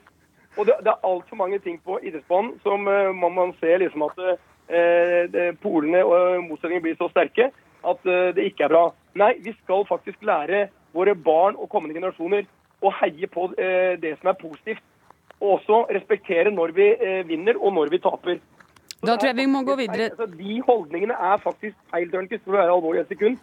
[0.58, 4.04] Og det, det er altfor mange ting på idrettsbanen som uh, man, man ser liksom
[4.08, 7.50] at uh, polene og motstillingene blir så sterke
[7.86, 8.84] at uh, det ikke er bra.
[9.18, 12.46] Nei, vi skal faktisk lære våre barn og kommende generasjoner
[12.84, 14.84] å heie på det som er positivt.
[15.38, 16.86] Og også respektere når vi
[17.28, 18.40] vinner og når vi taper.
[18.98, 20.10] Så da tror jeg vi må gå videre.
[20.10, 23.36] Altså, de holdningene er faktisk feil, Tørnquist, for å være alvorlig et sekund.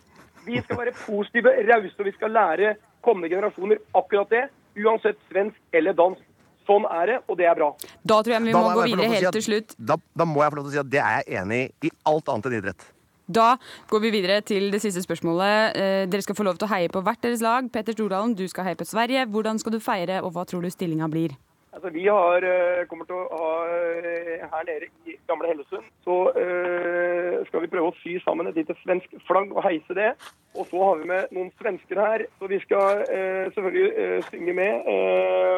[0.45, 2.73] Vi skal være positive, rause, og vi skal lære
[3.05, 4.43] kommende generasjoner akkurat det.
[4.75, 6.25] Uansett svensk eller dansk.
[6.65, 7.69] Sånn er det, og det er bra.
[8.03, 9.75] Da tror jeg vi må, må gå videre helt til slutt.
[9.77, 11.91] Da, da, må jeg få lov til å si at det er jeg enig i
[11.91, 12.87] i alt annet enn idrett.
[13.27, 13.55] Da
[13.89, 15.73] går vi videre til det siste spørsmålet.
[15.75, 17.65] Eh, dere skal få lov til å heie på hvert deres lag.
[17.73, 19.25] Petter Stordalen, du skal heie på Sverige.
[19.25, 21.33] Hvordan skal du feire, og hva tror du stillinga blir?
[21.73, 26.31] Altså, vi har, eh, kommer til å ha eh, her nede i gamle Hellesund, så
[26.31, 30.13] uh, skal vi prøve å sy sammen et lite svensk flagg og heise det.
[30.55, 34.55] Og så har vi med noen svensker her, så vi skal uh, selvfølgelig uh, synge
[34.55, 34.87] med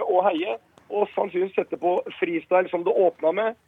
[0.08, 0.58] og heie
[0.90, 3.64] og sannsynligvis sette på freestyle som det åpna med.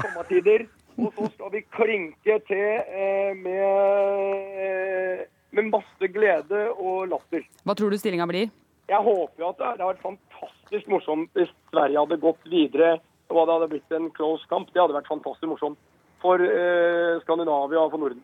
[0.00, 0.68] Sommertider.
[0.96, 2.68] Og så skal vi klinke til
[3.02, 7.44] eh, med, med masse glede og latter.
[7.64, 8.48] Hva tror du stillinga blir?
[8.86, 12.96] Jeg håper at det, det hadde vært fantastisk morsomt hvis Sverige hadde gått videre
[13.28, 14.70] og det hadde blitt en close kamp.
[14.72, 15.78] Det hadde vært fantastisk morsomt
[16.22, 18.22] for eh, Skandinavia og for Norden.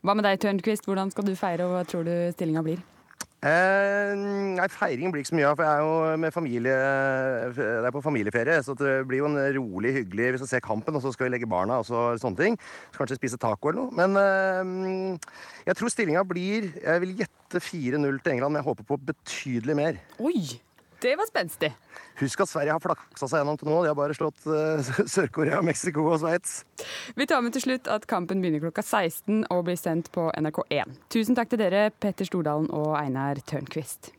[0.00, 0.86] Hva med deg, Tørnquist?
[0.88, 2.80] Hvordan skal du feire, og hva tror du stillinga blir?
[3.40, 6.74] Eh, nei, Feiringen blir ikke så mye av, for jeg er jo med familie,
[7.56, 8.58] det er på familieferie.
[8.66, 11.34] Så det blir jo en rolig, hyggelig Vi skal se kampen, og så skal vi
[11.34, 12.58] legge barna og så, sånne ting.
[12.92, 13.96] Så kanskje spise taco eller noe.
[13.96, 15.30] Men eh,
[15.70, 19.78] jeg tror stillinga blir Jeg vil gjette 4-0 til England, men jeg håper på betydelig
[19.78, 20.02] mer.
[20.20, 20.60] Oi!
[21.00, 21.72] Det var spenstig.
[22.20, 23.78] Husk at Sverige har flaksa seg gjennom til nå.
[23.84, 26.60] De har bare slått uh, Sør-Korea, Mexico og Sveits.
[27.16, 30.96] Vi tar med til slutt at kampen begynner klokka 16 og blir sendt på NRK1.
[31.12, 34.12] Tusen takk til dere, Petter Stordalen og Einar Tørnquist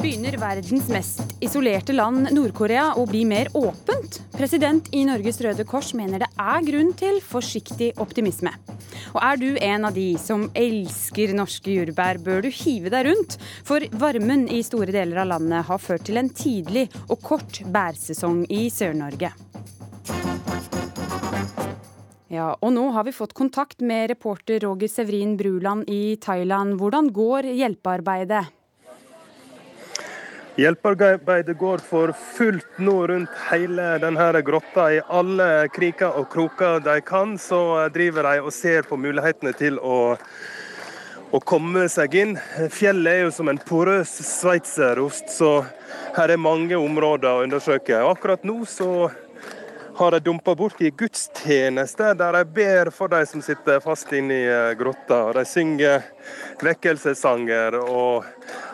[0.00, 4.20] begynner verdens mest isolerte land, Nord-Korea, å bli mer åpent.
[4.32, 8.54] President i Norges Røde Kors mener det er grunn til forsiktig optimisme.
[9.14, 13.38] Og er du en av de som elsker norske jordbær, bør du hive deg rundt.
[13.66, 18.44] For varmen i store deler av landet har ført til en tidlig og kort bærsesong
[18.50, 19.32] i Sør-Norge.
[22.30, 26.76] Ja, og nå har vi fått kontakt med reporter Roger Sevrin Bruland i Thailand.
[26.78, 28.44] Hvordan går hjelpearbeidet?
[30.58, 34.88] Hjelpearbeidet går for fullt nå rundt hele denne grotta.
[34.92, 39.78] I alle kriker og kroker de kan, så driver de og ser på mulighetene til
[39.78, 40.16] å,
[41.30, 42.36] å komme seg inn.
[42.74, 45.60] Fjellet er jo som en porøs sveitserost, så
[46.18, 48.02] her er mange områder å undersøke.
[48.02, 49.10] Akkurat nå så
[50.00, 54.46] har de dumpa borti gudstjeneste, der de ber for de som sitter fast inne i
[54.48, 55.18] eh, grotta.
[55.36, 56.06] De synger
[56.64, 58.24] vekkelsessanger og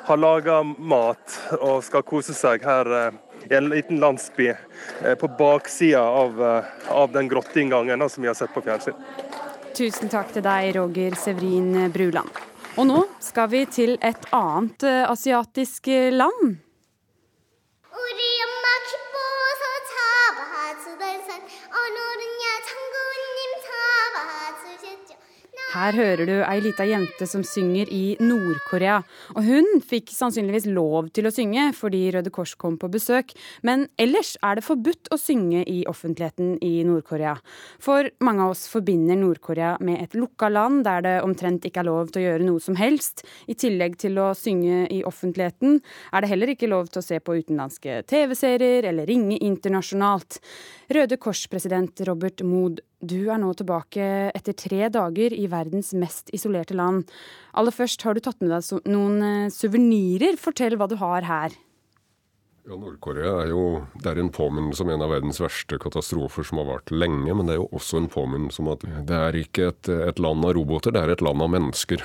[0.06, 3.16] har laga mat og skal kose seg her eh,
[3.50, 6.42] i en liten landsby eh, på baksida av,
[6.88, 8.98] av den grotteinngangen som vi har sett på fjernsyn.
[9.76, 12.30] Tusen takk til deg, Roger Sevrin Bruland.
[12.76, 16.56] Og nå skal vi til et annet asiatisk land.
[25.76, 29.02] Her hører du ei lita jente som synger i Nord-Korea.
[29.36, 33.34] Og hun fikk sannsynligvis lov til å synge fordi Røde Kors kom på besøk,
[33.66, 37.34] men ellers er det forbudt å synge i offentligheten i Nord-Korea.
[37.82, 41.90] For mange av oss forbinder Nord-Korea med et lukka land der det omtrent ikke er
[41.90, 43.26] lov til å gjøre noe som helst.
[43.44, 47.20] I tillegg til å synge i offentligheten er det heller ikke lov til å se
[47.20, 50.40] på utenlandske TV-serier eller ringe internasjonalt.
[50.96, 54.06] Røde Kors-president Robert Mood, du er nå tilbake
[54.37, 57.04] etter tre dager i verdens mest isolerte land.
[57.52, 60.38] Aller først, har du tatt med deg noen eh, suvenirer?
[60.40, 61.56] Fortell hva du har her.
[62.66, 63.64] Ja, Nord-Korea er jo
[64.02, 67.30] det er en påminnelse om en av verdens verste katastrofer som har vart lenge.
[67.30, 70.48] Men det er jo også en påminnelse om at det er ikke et, et land
[70.48, 72.02] av roboter, det er et land av mennesker.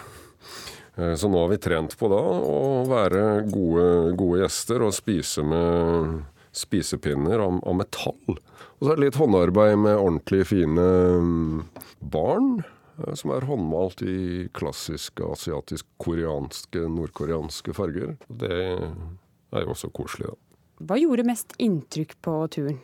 [0.99, 3.87] Eh, så nå har vi trent på da å være gode,
[4.19, 6.21] gode gjester og spise med
[6.55, 8.35] spisepinner av, av metall.
[8.35, 10.85] Og så er det litt håndarbeid med ordentlig fine
[11.23, 11.65] mm,
[12.13, 12.61] barn.
[13.07, 18.15] Eh, som er håndmalt i klassiske asiatisk-koreanske, nordkoreanske farger.
[18.27, 20.39] Det er jo også koselig, da.
[20.81, 22.79] Hva gjorde mest inntrykk på turen?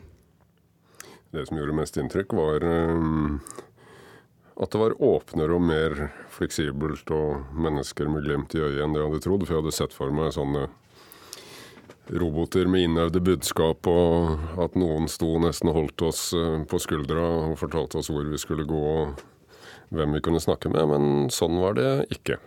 [1.33, 3.39] Det som gjorde mest inntrykk, var um,
[4.61, 5.95] at det var åpnere og mer
[6.33, 9.47] fleksibelt og mennesker med glimt i øyet enn det jeg hadde trodd.
[9.47, 10.67] For jeg hadde sett for meg sånne
[12.09, 17.25] roboter med innøvde budskap, og at noen sto nesten og holdt oss eh, på skuldra
[17.47, 19.25] og fortalte oss hvor vi skulle gå og
[19.95, 22.39] hvem vi kunne snakke med, men sånn var det ikke.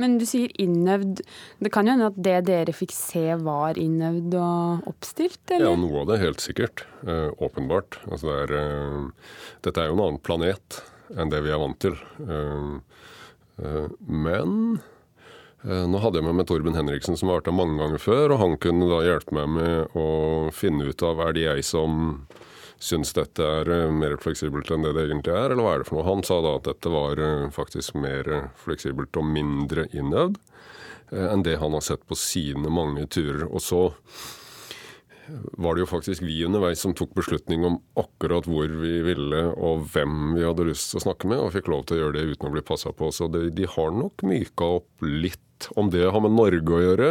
[0.00, 1.22] Men du sier innøvd.
[1.62, 5.68] Det kan jo hende at det dere fikk se var innøvd og oppstilt, eller?
[5.68, 6.82] Ja, noe av det helt sikkert.
[7.06, 8.00] Eh, åpenbart.
[8.08, 9.36] Altså det er, eh,
[9.66, 10.80] dette er jo en annen planet
[11.14, 11.94] enn det vi er vant til.
[12.26, 12.74] Eh,
[13.62, 14.82] eh men
[15.64, 18.34] nå hadde jeg med meg Torben Henriksen, som har vært der mange ganger før.
[18.34, 20.08] Og han kunne da hjelpe meg med å
[20.52, 22.26] finne ut av er det jeg som
[22.84, 25.88] syns dette er eh, mer fleksibelt enn det det egentlig er, eller hva er det
[25.88, 26.08] for noe?
[26.08, 30.38] Han sa da at dette var eh, faktisk mer fleksibelt og mindre innøvd
[31.14, 33.46] eh, enn det han har sett på sine mange turer.
[33.48, 33.86] Og så
[35.56, 39.86] var det jo faktisk vi underveis som tok beslutning om akkurat hvor vi ville og
[39.94, 42.34] hvem vi hadde lyst til å snakke med, og fikk lov til å gjøre det
[42.34, 43.08] uten å bli passa på.
[43.08, 45.40] Så de har nok myka opp litt.
[45.76, 47.10] Om det har med Norge å gjøre,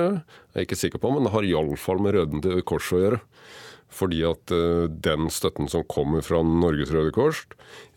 [0.53, 3.21] er jeg ikke sikker på, men det har iallfall med Røden til Kors å gjøre.
[3.93, 7.43] Fordi at uh, den støtten som kommer fra Norges Røde Kors,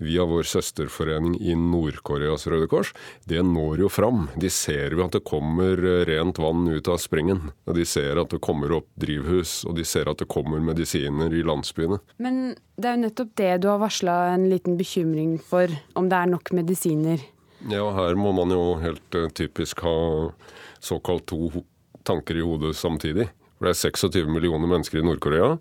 [0.02, 2.92] via vår søsterforening i Nord-Koreas Røde Kors,
[3.24, 4.26] det når jo fram.
[4.36, 7.50] De ser jo at det kommer eh, rent vann ut av springen.
[7.64, 11.32] Og de ser at det kommer opp drivhus, og de ser at det kommer medisiner
[11.32, 12.00] i landsbyene.
[12.22, 12.42] Men
[12.76, 16.32] det er jo nettopp det du har varsla en liten bekymring for, om det er
[16.34, 17.24] nok medisiner.
[17.66, 19.96] Ja, her må man jo helt uh, typisk ha
[20.78, 21.64] såkalt to
[22.06, 23.26] tanker i hodet samtidig.
[23.56, 25.56] For det er 26 millioner mennesker i Nord-Korea.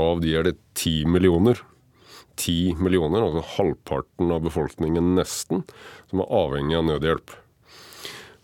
[0.00, 1.60] Av de er det 10 millioner.
[2.40, 5.62] 10 millioner, altså halvparten av befolkningen nesten,
[6.10, 7.34] som er avhengig av nødhjelp.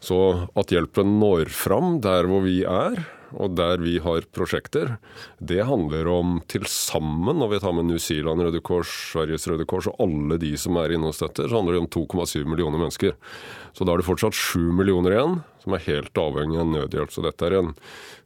[0.05, 0.19] Så
[0.55, 3.01] at hjelpen når fram der hvor vi er,
[3.35, 4.97] og der vi har prosjekter,
[5.39, 9.67] det handler om til sammen, når vi tar med New Zealand Røde Kors, Sveriges Røde
[9.69, 12.81] Kors og alle de som er inne og støtter, så handler det om 2,7 millioner
[12.83, 13.17] mennesker.
[13.77, 17.13] Så da er det fortsatt 7 millioner igjen som er helt avhengig av nødhjelp.
[17.13, 17.73] Så dette er en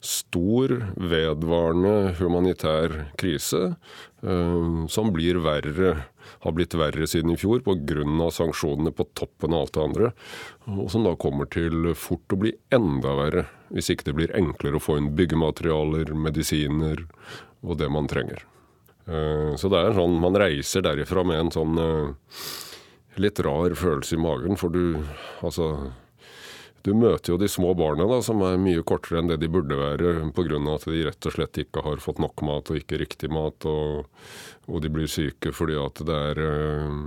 [0.05, 5.95] stor, vedvarende humanitær krise eh, som blir verre
[6.41, 8.29] har blitt verre siden i fjor pga.
[8.31, 10.11] sanksjonene på toppen av alt det andre.
[10.69, 14.79] Og som da kommer til fort å bli enda verre hvis ikke det blir enklere
[14.79, 17.05] å få inn byggematerialer, medisiner
[17.61, 18.43] og det man trenger.
[19.07, 22.37] Eh, så det er sånn, man reiser derifra med en sånn eh,
[23.21, 25.01] litt rar følelse i magen, for du
[25.41, 25.73] altså
[26.81, 29.77] du møter jo de små barna da, som er mye kortere enn det de burde
[29.77, 30.57] være pga.
[30.73, 34.07] at de rett og slett ikke har fått nok mat og ikke riktig mat, og,
[34.65, 36.97] og de blir syke fordi at det er øh,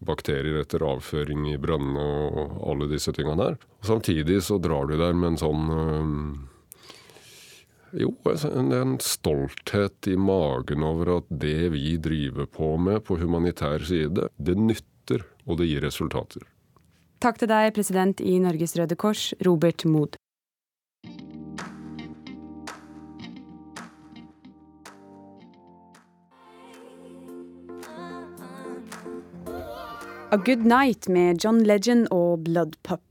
[0.00, 3.58] bakterier etter avføring i brønnene og alle disse tingene der.
[3.86, 6.06] Samtidig så drar du der med en sånn øh,
[7.98, 13.82] jo, altså, en stolthet i magen over at det vi driver på med på humanitær
[13.86, 16.46] side, det nytter, og det gir resultater.
[17.20, 20.16] Takk til deg, president i Norges Røde Kors, Robert Mood.
[30.32, 33.02] A Good Night med John Legend og Blood Pup.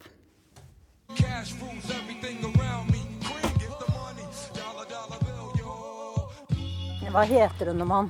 [7.09, 8.07] Hva heter det når man,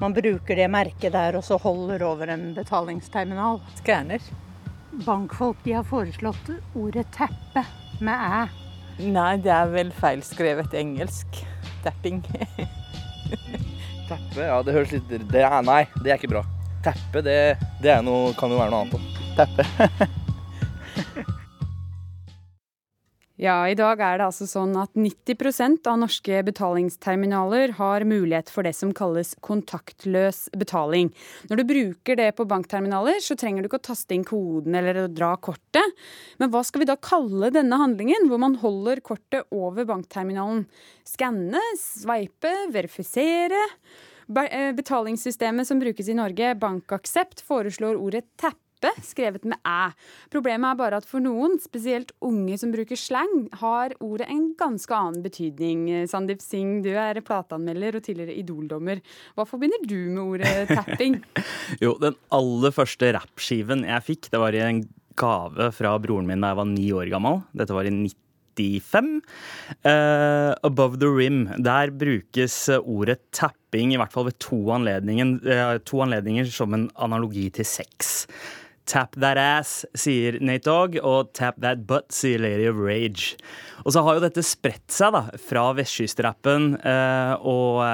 [0.00, 3.60] man bruker det merket der og så holder over en betalingsterminal?
[3.82, 4.24] Skanner.
[5.04, 7.66] Bankfolk de har foreslått ordet teppe
[8.00, 8.40] med æ.
[9.12, 11.44] Nei, det er vel feilskrevet engelsk.
[11.84, 12.24] Tapping.
[14.08, 16.46] teppe, ja det høres litt det er, Nei, det er ikke bra.
[16.82, 17.38] Teppe, det,
[17.82, 19.22] det noe, kan jo være noe annet òg.
[19.38, 20.10] Teppe.
[23.42, 28.62] Ja, i dag er det altså sånn at 90% av norske betalingsterminaler har mulighet for
[28.62, 31.08] det som kalles kontaktløs betaling.
[31.50, 35.00] Når du bruker det på bankterminaler, så trenger du ikke å taste inn koden eller
[35.00, 35.98] å dra kortet.
[36.38, 40.62] Men hva skal vi da kalle denne handlingen, hvor man holder kortet over bankterminalen?
[41.02, 43.64] Skanne, sveipe, verifisere?
[44.32, 49.92] Eh, betalingssystemet som brukes i Norge, Bankaksept, foreslår ordet teppe, skrevet med æ.
[50.32, 54.96] Problemet er bare at for noen, spesielt unge som bruker slang, har ordet en ganske
[54.96, 55.84] annen betydning.
[56.08, 59.04] Sandeep Singh, du er plateanmelder og tidligere Idol-dommer.
[59.36, 61.20] Hva forbinder du med ordet tapping?
[61.84, 66.40] jo, den aller første rappskiven jeg fikk, det var i en gave fra broren min
[66.40, 67.42] da jeg var ni år gammel.
[67.52, 68.16] Dette var i 90
[68.56, 69.20] 95.
[69.84, 71.46] Uh, above the rim.
[71.62, 77.48] Der brukes ordet tapping i hvert fall ved to uh, to anledninger som en analogi
[77.50, 78.26] til sex.
[78.84, 83.36] Tap that ass, sier Nate Dogg, og tap that butt, sier Lady of Rage.
[83.86, 87.84] Og så har jo dette spredt seg da, fra vestkystrappen uh, og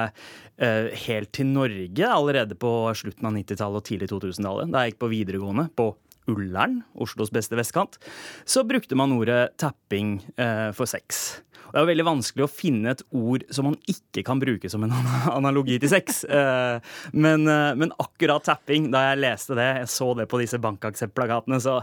[0.59, 4.73] eh, helt til Norge allerede på slutten av 90-tallet og tidlig 2000-tallet.
[4.73, 5.91] Da jeg gikk på videregående på
[6.29, 7.99] Ullern, Oslos beste vestkant,
[8.45, 11.39] så brukte man ordet tapping eh, for sex.
[11.69, 14.85] Og det er veldig vanskelig å finne et ord som man ikke kan bruke som
[14.85, 14.93] en
[15.37, 16.23] analogi til sex.
[16.25, 20.57] Eh, men, eh, men, akkurat tapping, da jeg leste det, jeg så det på disse
[20.63, 21.77] bankaksept-plakatene, så,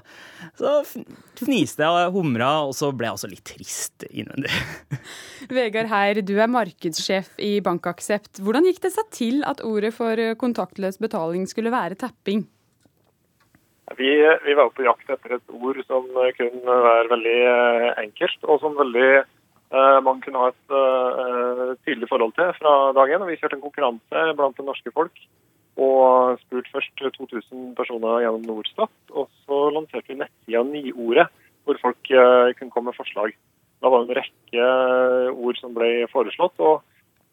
[0.59, 0.81] så
[1.39, 4.51] fniste jeg og humra, og så ble jeg også litt trist innvendig.
[5.57, 8.43] Vegard Heier, du er markedssjef i Bankaksept.
[8.43, 12.49] Hvordan gikk det seg til at ordet for kontaktløs betaling skulle være tapping?
[13.95, 14.11] Vi,
[14.43, 17.41] vi, var på jakt etter et ord som kunne være veldig
[18.03, 19.11] enkelt, og som veldig
[19.75, 23.23] Eh, man kunne ha et eh, tydelig forhold til fra dagen.
[23.23, 23.27] én.
[23.27, 25.17] vi kjørte en konkurranse blant det norske folk
[25.77, 28.95] og spurte først 2000 personer gjennom Norstat.
[29.11, 31.27] Og så lanserte vi nettsida Nyordet,
[31.65, 33.35] hvor folk eh, kunne komme med forslag.
[33.83, 34.69] Da var det en rekke
[35.35, 36.57] ord som ble foreslått.
[36.61, 36.83] og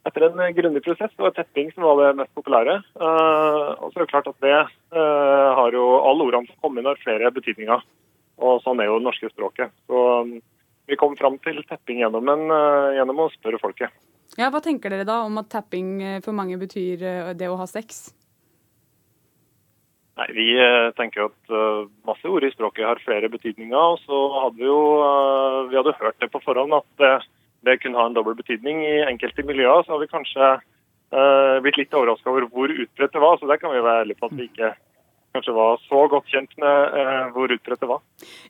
[0.08, 2.80] etter en grundig prosess og tetting som var det mest populære.
[3.00, 4.56] Uh, og så er det klart at det
[4.94, 7.86] har jo Alle ordene som kom inn, har flere betydninger.
[8.44, 9.72] Og sånn er jo det norske språket.
[9.88, 10.34] Så um,
[10.90, 13.94] vi kom fram til tapping gjennom, en, uh, gjennom å spørre folket.
[14.36, 17.04] Ja, Hva tenker dere da om at tapping eh, for mange betyr
[17.38, 18.08] det å ha sex?
[20.18, 20.48] Nei, Vi
[20.98, 21.54] tenker at
[22.06, 23.78] masse ord i språket har flere betydninger.
[23.78, 24.80] og så hadde Vi jo,
[25.70, 27.06] vi hadde hørt det på forhånd at
[27.66, 29.84] det, kunne ha en dobbel betydning i enkelte miljøer.
[29.84, 30.54] Så har vi kanskje
[31.64, 33.38] blitt litt overraska over hvor utbredt det var.
[33.38, 34.74] Så der kan vi være ærlige på at vi ikke
[35.34, 38.02] kanskje var så godt kjent med eh, hvor utbredt det var.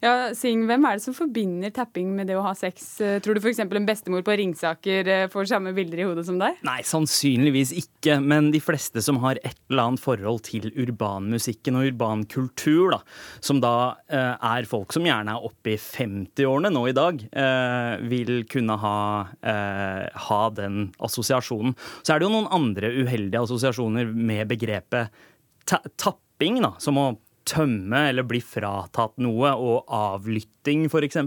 [0.04, 2.86] Ja, Sing, Hvem er det som forbinder tapping med det å ha sex?
[3.04, 3.62] Eh, tror du f.eks.
[3.64, 6.60] en bestemor på Ringsaker eh, får samme bilder i hodet som deg?
[6.68, 8.20] Nei, sannsynligvis ikke.
[8.24, 13.02] Men de fleste som har et eller annet forhold til urbanmusikken og urbankultur, da,
[13.44, 13.76] som da
[14.12, 18.78] eh, er folk som gjerne er oppe i 50-årene nå i dag, eh, vil kunne
[18.84, 18.98] ha,
[19.40, 21.78] eh, ha den assosiasjonen.
[22.04, 25.24] Så er det jo noen andre uheldige assosiasjoner med begrepet
[25.64, 27.08] tapp tapping, da, som å
[27.46, 31.18] tømme eller bli fratatt noe, og avlytting, f.eks.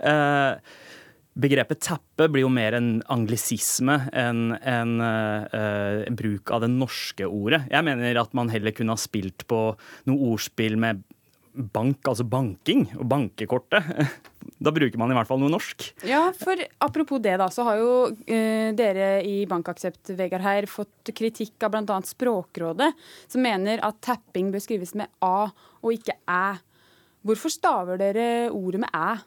[0.00, 0.54] Eh,
[1.40, 7.62] begrepet tappe blir jo mer en anglisisme enn en, uh, bruk av det norske ordet.
[7.70, 9.60] Jeg mener at man heller kunne ha spilt på
[10.10, 11.04] noe ordspill med
[11.52, 13.86] bank, altså banking, og bankekortet.
[14.60, 15.84] Da bruker man i hvert fall noe norsk.
[16.08, 17.92] Ja, for apropos det, da, så har jo
[18.28, 21.96] eh, dere i Bankaksept Vegard her fått kritikk av bl.a.
[22.04, 22.90] Språkrådet,
[23.30, 25.48] som mener at tapping bør skrives med A
[25.80, 26.58] og ikke æ.
[27.24, 29.20] Hvorfor staver dere ordet med æ?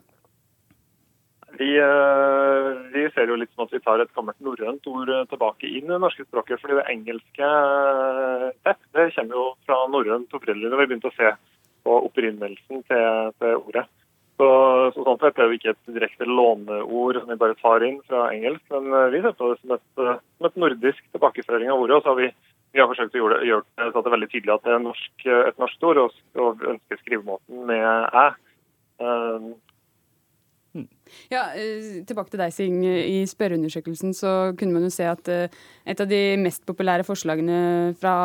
[1.58, 5.70] Vi, eh, vi, ser jo litt som at vi tar et gammelt norrønt ord tilbake
[5.70, 6.62] inn i det norske språket.
[6.62, 10.72] fordi det engelske eh, tepp det kommer jo fra norrønt opprinnelig.
[10.74, 11.34] Da vi begynte å se
[11.84, 13.86] på opprinnelsen til, til ordet.
[14.34, 14.48] Så,
[14.96, 18.26] så, sånn sett er det ikke et direkte låneord som vi bare tar inn fra
[18.34, 21.84] engelsk, men eh, vi ser på det som et, eh, som et nordisk tilbakeføring av
[21.84, 22.00] ordet.
[22.00, 22.32] og så har vi,
[22.74, 24.74] vi har forsøkt å gjøre det, gjøre det så det er veldig tydelig at det
[24.74, 26.18] er norsk, et norsk ord, og,
[26.48, 28.26] og ønsker skrivemåten med æ.
[29.04, 29.54] Um,
[31.32, 32.82] ja, eh, Tilbake til deg, Sing.
[32.86, 37.94] I spørreundersøkelsen så kunne man jo se at eh, et av de mest populære forslagene
[38.00, 38.16] fra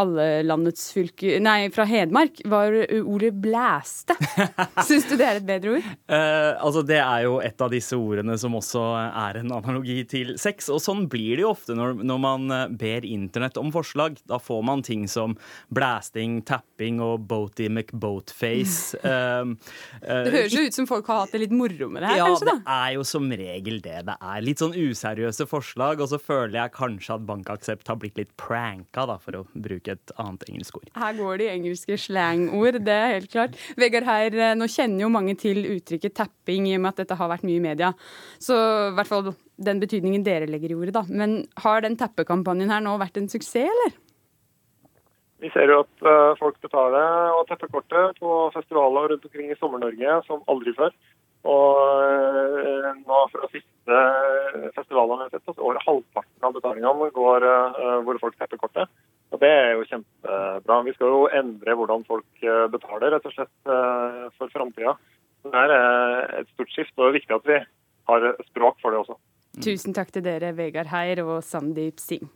[0.00, 4.16] alle landets fylker Nei, fra Hedmark, var ordet 'blæste'.
[4.88, 5.90] Syns du det er et bedre ord?
[6.10, 10.34] Uh, altså, Det er jo et av disse ordene som også er en analogi til
[10.40, 10.68] sex.
[10.72, 14.18] Og sånn blir det jo ofte når, når man ber internett om forslag.
[14.28, 15.36] Da får man ting som
[15.70, 18.98] blæsting, tapping og boaty McBoatface.
[19.04, 19.54] Uh,
[20.08, 22.20] uh, det høres jo ut som folk har hatt det litt moro med det her,
[22.20, 22.48] ja, kanskje?
[22.48, 22.54] da?
[22.56, 24.40] Ja, det er jo som regel det det er.
[24.44, 29.06] Litt sånn useriøse forslag, og så føler jeg kanskje at Bankaksept har blitt litt pranka,
[29.10, 30.90] da, for å bruke et annet engelsk ord.
[30.98, 33.56] Her går det i engelske slangord, det er helt klart.
[33.80, 37.18] Vegard her, eh, nå kjenner jo mange til uttrykket tapping i og med at dette
[37.20, 37.94] har vært mye i media.
[38.42, 38.58] Så
[38.90, 41.04] i hvert fall den betydningen dere legger i ordet, da.
[41.08, 43.98] Men har den tappekampanjen her nå vært en suksess, eller?
[45.40, 49.56] Vi ser jo at uh, folk betaler og tepper kortet på festivaler rundt omkring i
[49.56, 50.92] Sommer-Norge som aldri før.
[51.48, 54.00] Og eh, nå fra siste
[54.76, 58.92] festivalene vi har sett, over halvparten av betalingene går eh, hvor folk tepper kortet.
[59.30, 60.80] Og Det er jo kjempebra.
[60.84, 63.72] Vi skal jo endre hvordan folk eh, betaler, rett og slett
[64.36, 64.96] for framtida.
[65.40, 65.72] Det er
[66.42, 67.60] et stort skift, og det er viktig at vi
[68.10, 69.16] har språk for det også.
[69.64, 72.28] Tusen takk til dere, Vegard Heier og Sandeep Singh.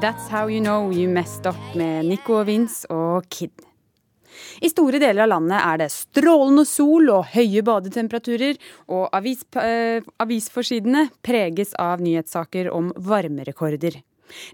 [0.00, 3.52] That's How You Know You Messed Up med Nico og Vince og Kid.
[4.64, 8.56] I store deler av landet er det strålende sol og høye badetemperaturer,
[8.88, 14.00] og avis, eh, avisforsidene preges av nyhetssaker om varmerekorder.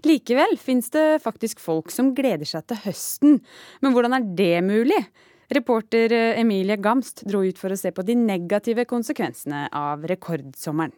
[0.03, 3.41] Likevel fins det faktisk folk som gleder seg til høsten.
[3.79, 4.99] Men hvordan er det mulig?
[5.47, 10.91] Reporter eh, Emilie Gamst dro ut for å se på de negative konsekvensene av rekordsommeren.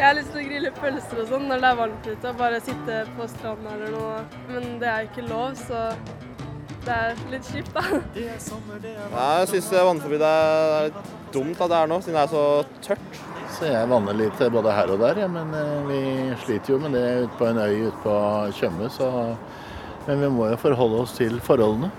[0.00, 2.38] Jeg har lyst til å grille pølser og sånn når det er varmt ute, og
[2.40, 4.22] bare sitte på stranda eller noe.
[4.48, 5.82] Men det er ikke lov, så
[6.86, 7.82] det er litt kjipt, da.
[8.16, 12.44] Ja, jeg syns vannforbudet er litt dumt at det er nå, siden det er så
[12.86, 13.20] tørt.
[13.58, 16.00] Så jeg vanner litt både her og der, ja, men eh, vi
[16.46, 18.14] sliter jo med det ute på en øy ute på
[18.56, 18.88] Tjøme.
[18.96, 19.10] Så,
[20.06, 21.92] men vi må jo forholde oss til forholdene.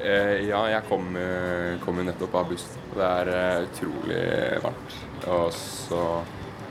[0.00, 2.64] Eh, ja, jeg eh, kom jo nettopp av buss.
[2.94, 4.22] Det er eh, utrolig
[4.64, 4.94] varmt.
[5.28, 6.04] Og så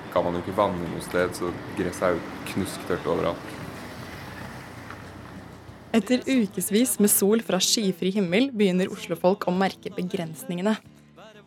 [0.09, 3.55] kan man jo ikke vanne noe sted, så gresset er jo knusktørt overalt.
[5.93, 10.75] Etter ukevis med sol fra skyfri himmel begynner oslofolk å merke begrensningene.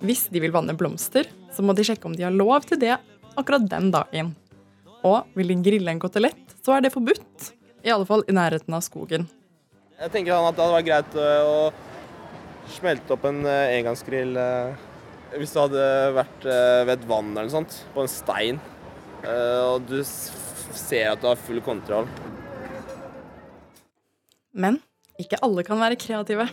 [0.02, 2.94] Hvis de vil vanne blomster, så må de sjekke om de har lov til det
[3.38, 4.32] akkurat den dagen.
[5.06, 7.52] Og vil de grille en kotelett, så er det forbudt.
[7.82, 9.26] I alle fall i nærheten av skogen.
[10.02, 14.72] Jeg tenker at det hadde vært greit øh, å smelte opp en øh, engangsgrill øh,
[15.38, 15.84] hvis det hadde
[16.16, 18.58] vært ved et vann eller noe sånt, på en stein,
[19.24, 22.04] og du ser at du har full kontroll.
[24.52, 24.76] Men
[25.16, 26.44] ikke alle kan være kreative.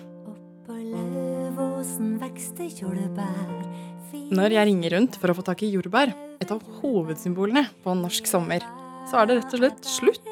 [4.32, 8.32] Når jeg ringer rundt for å få tak i jordbær, et av hovedsymbolene på norsk
[8.32, 8.64] sommer,
[9.12, 10.24] så er det rett og slett slutt.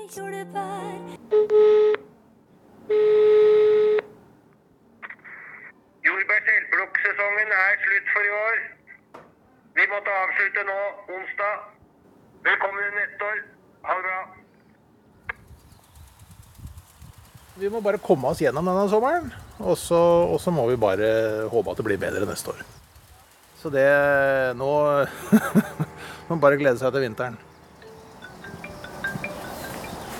[6.07, 8.57] Jordbærs elblokksesongen er slutt for i år.
[9.77, 10.79] Vi måtte avslutte nå,
[11.17, 11.55] onsdag.
[12.47, 13.39] Velkommen neste år.
[13.87, 14.19] Ha det bra.
[17.57, 21.07] Vi må bare komme oss gjennom denne sommeren, og så, og så må vi bare
[21.49, 22.61] håpe at det blir bedre neste år.
[23.57, 23.87] Så det
[24.57, 24.69] Nå
[26.27, 27.37] må man bare glede seg til vinteren.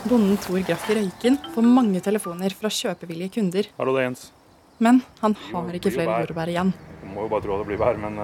[0.08, 3.68] Bonden Tor Graff i Røyken får mange telefoner fra kjøpevillige kunder.
[3.76, 4.22] Hallo, det er Jens.
[4.80, 6.72] Men han har ikke flere jordbær igjen.
[7.02, 8.16] Du må jo bare tro at det blir bær, men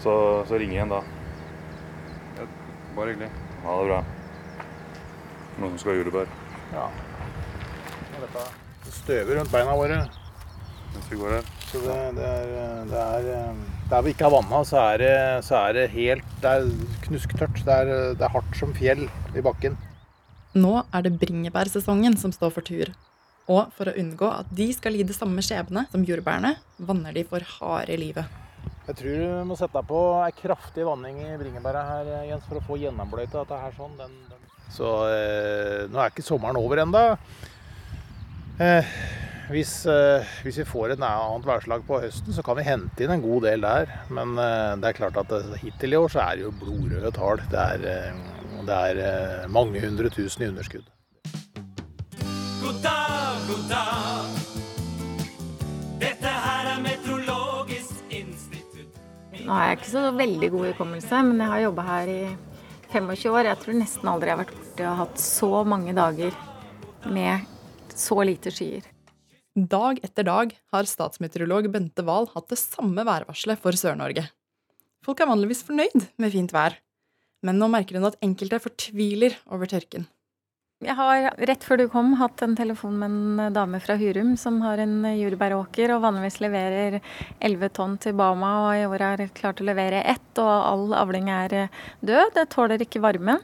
[0.00, 0.14] så,
[0.48, 1.02] så, ringer jeg igjen da.
[2.38, 2.48] Ja,
[2.96, 3.30] bare hyggelig.
[3.66, 4.00] Ha det bra.
[5.58, 6.34] Noen som skal ha jordbær.
[6.72, 6.88] Ja.
[8.84, 10.02] Det støver rundt beina våre.
[10.94, 11.54] Mens vi går her.
[11.68, 13.00] Så det, det, er, det
[13.34, 13.56] er
[13.90, 16.70] Der vi ikke har vanna, så det, så er det helt Det er
[17.08, 17.64] knusktørt.
[17.66, 19.76] Det er, det er hardt som fjell i bakken.
[20.54, 22.92] Nå er det bringebærsesongen som står for tur.
[23.50, 27.44] Og for å unngå at de skal lide samme skjebne som jordbærene, vanner de for
[27.58, 28.40] harde livet.
[28.84, 32.60] Jeg tror du må sette deg på ei kraftig vanning i bringebæret her, Jens, for
[32.60, 33.94] å få gjennombløyta dette her sånn.
[33.98, 34.48] Den, den.
[34.72, 37.04] Så eh, nå er ikke sommeren over ennå.
[38.62, 38.94] Eh,
[39.52, 43.12] hvis, eh, hvis, vi får et annet værslag på høsten, så kan vi hente inn
[43.12, 43.90] en god del der.
[44.08, 47.42] Men eh, det er klart at hittil i år så er det jo blodrøde tall.
[47.52, 50.88] Det er, eh, det er mange hundre tusen i underskudd.
[52.62, 54.40] God dag, god dag.
[56.00, 58.96] Dette her er Meteorologisk institutt.
[59.44, 62.22] Nå har jeg ikke så veldig god hukommelse, men jeg har jobba her i
[62.94, 63.50] 25 år.
[63.52, 66.42] Jeg tror nesten aldri jeg har vært borte og hatt så mange dager
[67.04, 67.44] med
[67.92, 68.93] så lite skyer.
[69.54, 74.24] Dag etter dag har statsmeteorolog Bente Wahl hatt det samme værvarselet for Sør-Norge.
[75.06, 76.74] Folk er vanligvis fornøyd med fint vær,
[77.46, 80.08] men nå merker hun at enkelte fortviler over tørken.
[80.82, 84.58] Jeg har rett før du kom hatt en telefon med en dame fra Hurum som
[84.66, 86.98] har en jordbæråker og vanligvis leverer
[87.38, 91.30] 11 tonn til Bama og i år er klart å levere ett, og all avling
[91.30, 91.60] er
[92.02, 92.34] død.
[92.34, 93.38] Det tåler ikke varmen.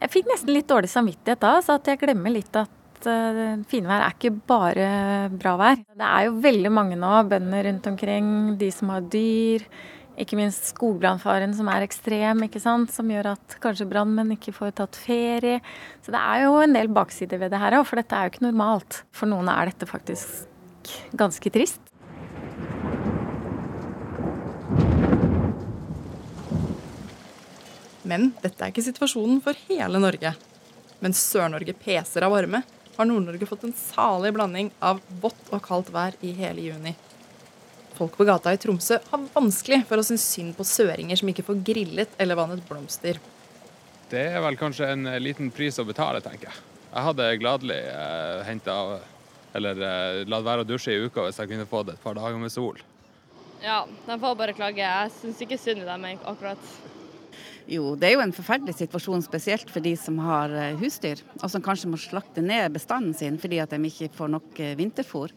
[0.00, 2.78] Jeg fikk nesten litt dårlig samvittighet da, så at jeg glemmer litt at
[3.08, 4.86] uh, finvær er ikke bare
[5.34, 5.82] bra vær.
[5.96, 8.28] Det er jo veldig mange nå, bønder rundt omkring,
[8.60, 9.66] de som har dyr.
[10.20, 12.92] Ikke minst skogbrannfaren som er ekstrem, ikke sant?
[12.92, 15.62] som gjør at kanskje brannmenn ikke får tatt ferie.
[16.04, 18.34] Så det er jo en del baksider ved det her òg, for dette er jo
[18.34, 19.02] ikke normalt.
[19.16, 20.44] For noen er dette faktisk
[21.16, 21.80] ganske trist.
[28.02, 30.34] Men dette er ikke situasjonen for hele Norge.
[31.02, 32.62] Mens Sør-Norge peser av varme,
[32.96, 36.94] har Nord-Norge fått en salig blanding av vått og kaldt vær i hele juni.
[37.96, 41.44] Folk på gata i Tromsø har vanskelig for å synes synd på søringer som ikke
[41.46, 43.20] får grillet eller vannet blomster.
[44.12, 46.68] Det er vel kanskje en liten pris å betale, tenker jeg.
[46.92, 48.76] Jeg hadde gladelig eh, henta
[49.56, 52.40] eller eh, latt være å dusje i uka hvis jeg kunne fått et par dager
[52.40, 52.80] med sol.
[53.62, 54.82] Ja, de får bare klage.
[54.82, 56.72] Jeg syns ikke synd i dem akkurat.
[57.70, 61.46] Jo, det er jo en forferdelig situasjon, spesielt for de som har eh, husdyr, og
[61.52, 65.34] som kanskje må slakte ned bestanden sin fordi at de ikke får nok eh, vinterfôr.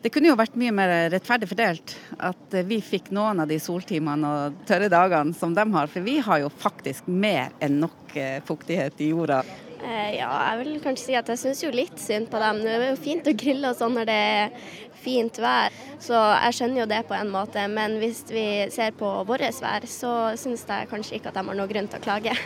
[0.00, 1.92] Det kunne jo vært mye mer rettferdig fordelt
[2.24, 6.16] at vi fikk noen av de soltimene og tørre dagene som de har, for vi
[6.24, 9.42] har jo faktisk mer enn nok eh, fuktighet i jorda.
[9.80, 12.62] Eh, ja, jeg vil kanskje si at jeg syns jo litt synd på dem.
[12.64, 15.74] Det er jo fint å grille og sånn når det er fint vær.
[16.00, 19.86] Så jeg skjønner jo det på en måte, men hvis vi ser på vårt vær,
[19.88, 22.36] så syns jeg kanskje ikke at de har noen grunn til å klage.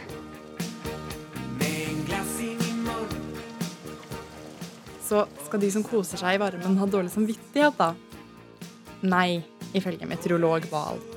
[5.05, 7.93] Så skal de som koser seg i varmen ha dårlig samvittighet, da?
[9.05, 9.45] Nei,
[9.77, 11.14] ifølge meteorolog Wahl.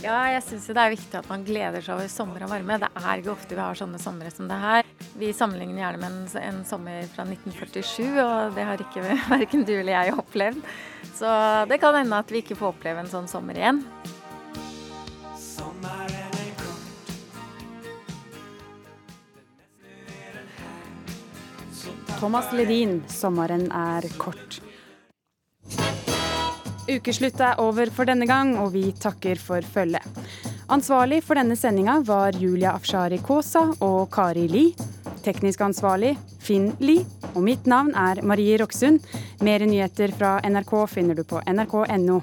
[0.00, 2.78] Ja, jeg syns det er viktig at man gleder seg over sommer og varme.
[2.80, 4.86] Det er ikke ofte vi har sånne somre som det her.
[5.20, 9.74] Vi sammenligner gjerne med en, en sommer fra 1947, og det har ikke verken du
[9.74, 10.64] eller jeg opplevd.
[11.18, 11.34] Så
[11.68, 13.84] det kan hende at vi ikke får oppleve en sånn sommer igjen.
[22.20, 24.60] Thomas Ledin, 'Sommeren er kort'.
[26.90, 30.02] Ukeslutt er over for denne gang, og vi takker for følget.
[30.70, 34.64] Ansvarlig for denne sendinga var Julia Afshari Kaasa og Kari Li.
[35.22, 37.00] Teknisk ansvarlig Finn Li.
[37.34, 39.06] Og mitt navn er Marie Roksund.
[39.46, 42.22] Mer nyheter fra NRK finner du på nrk.no.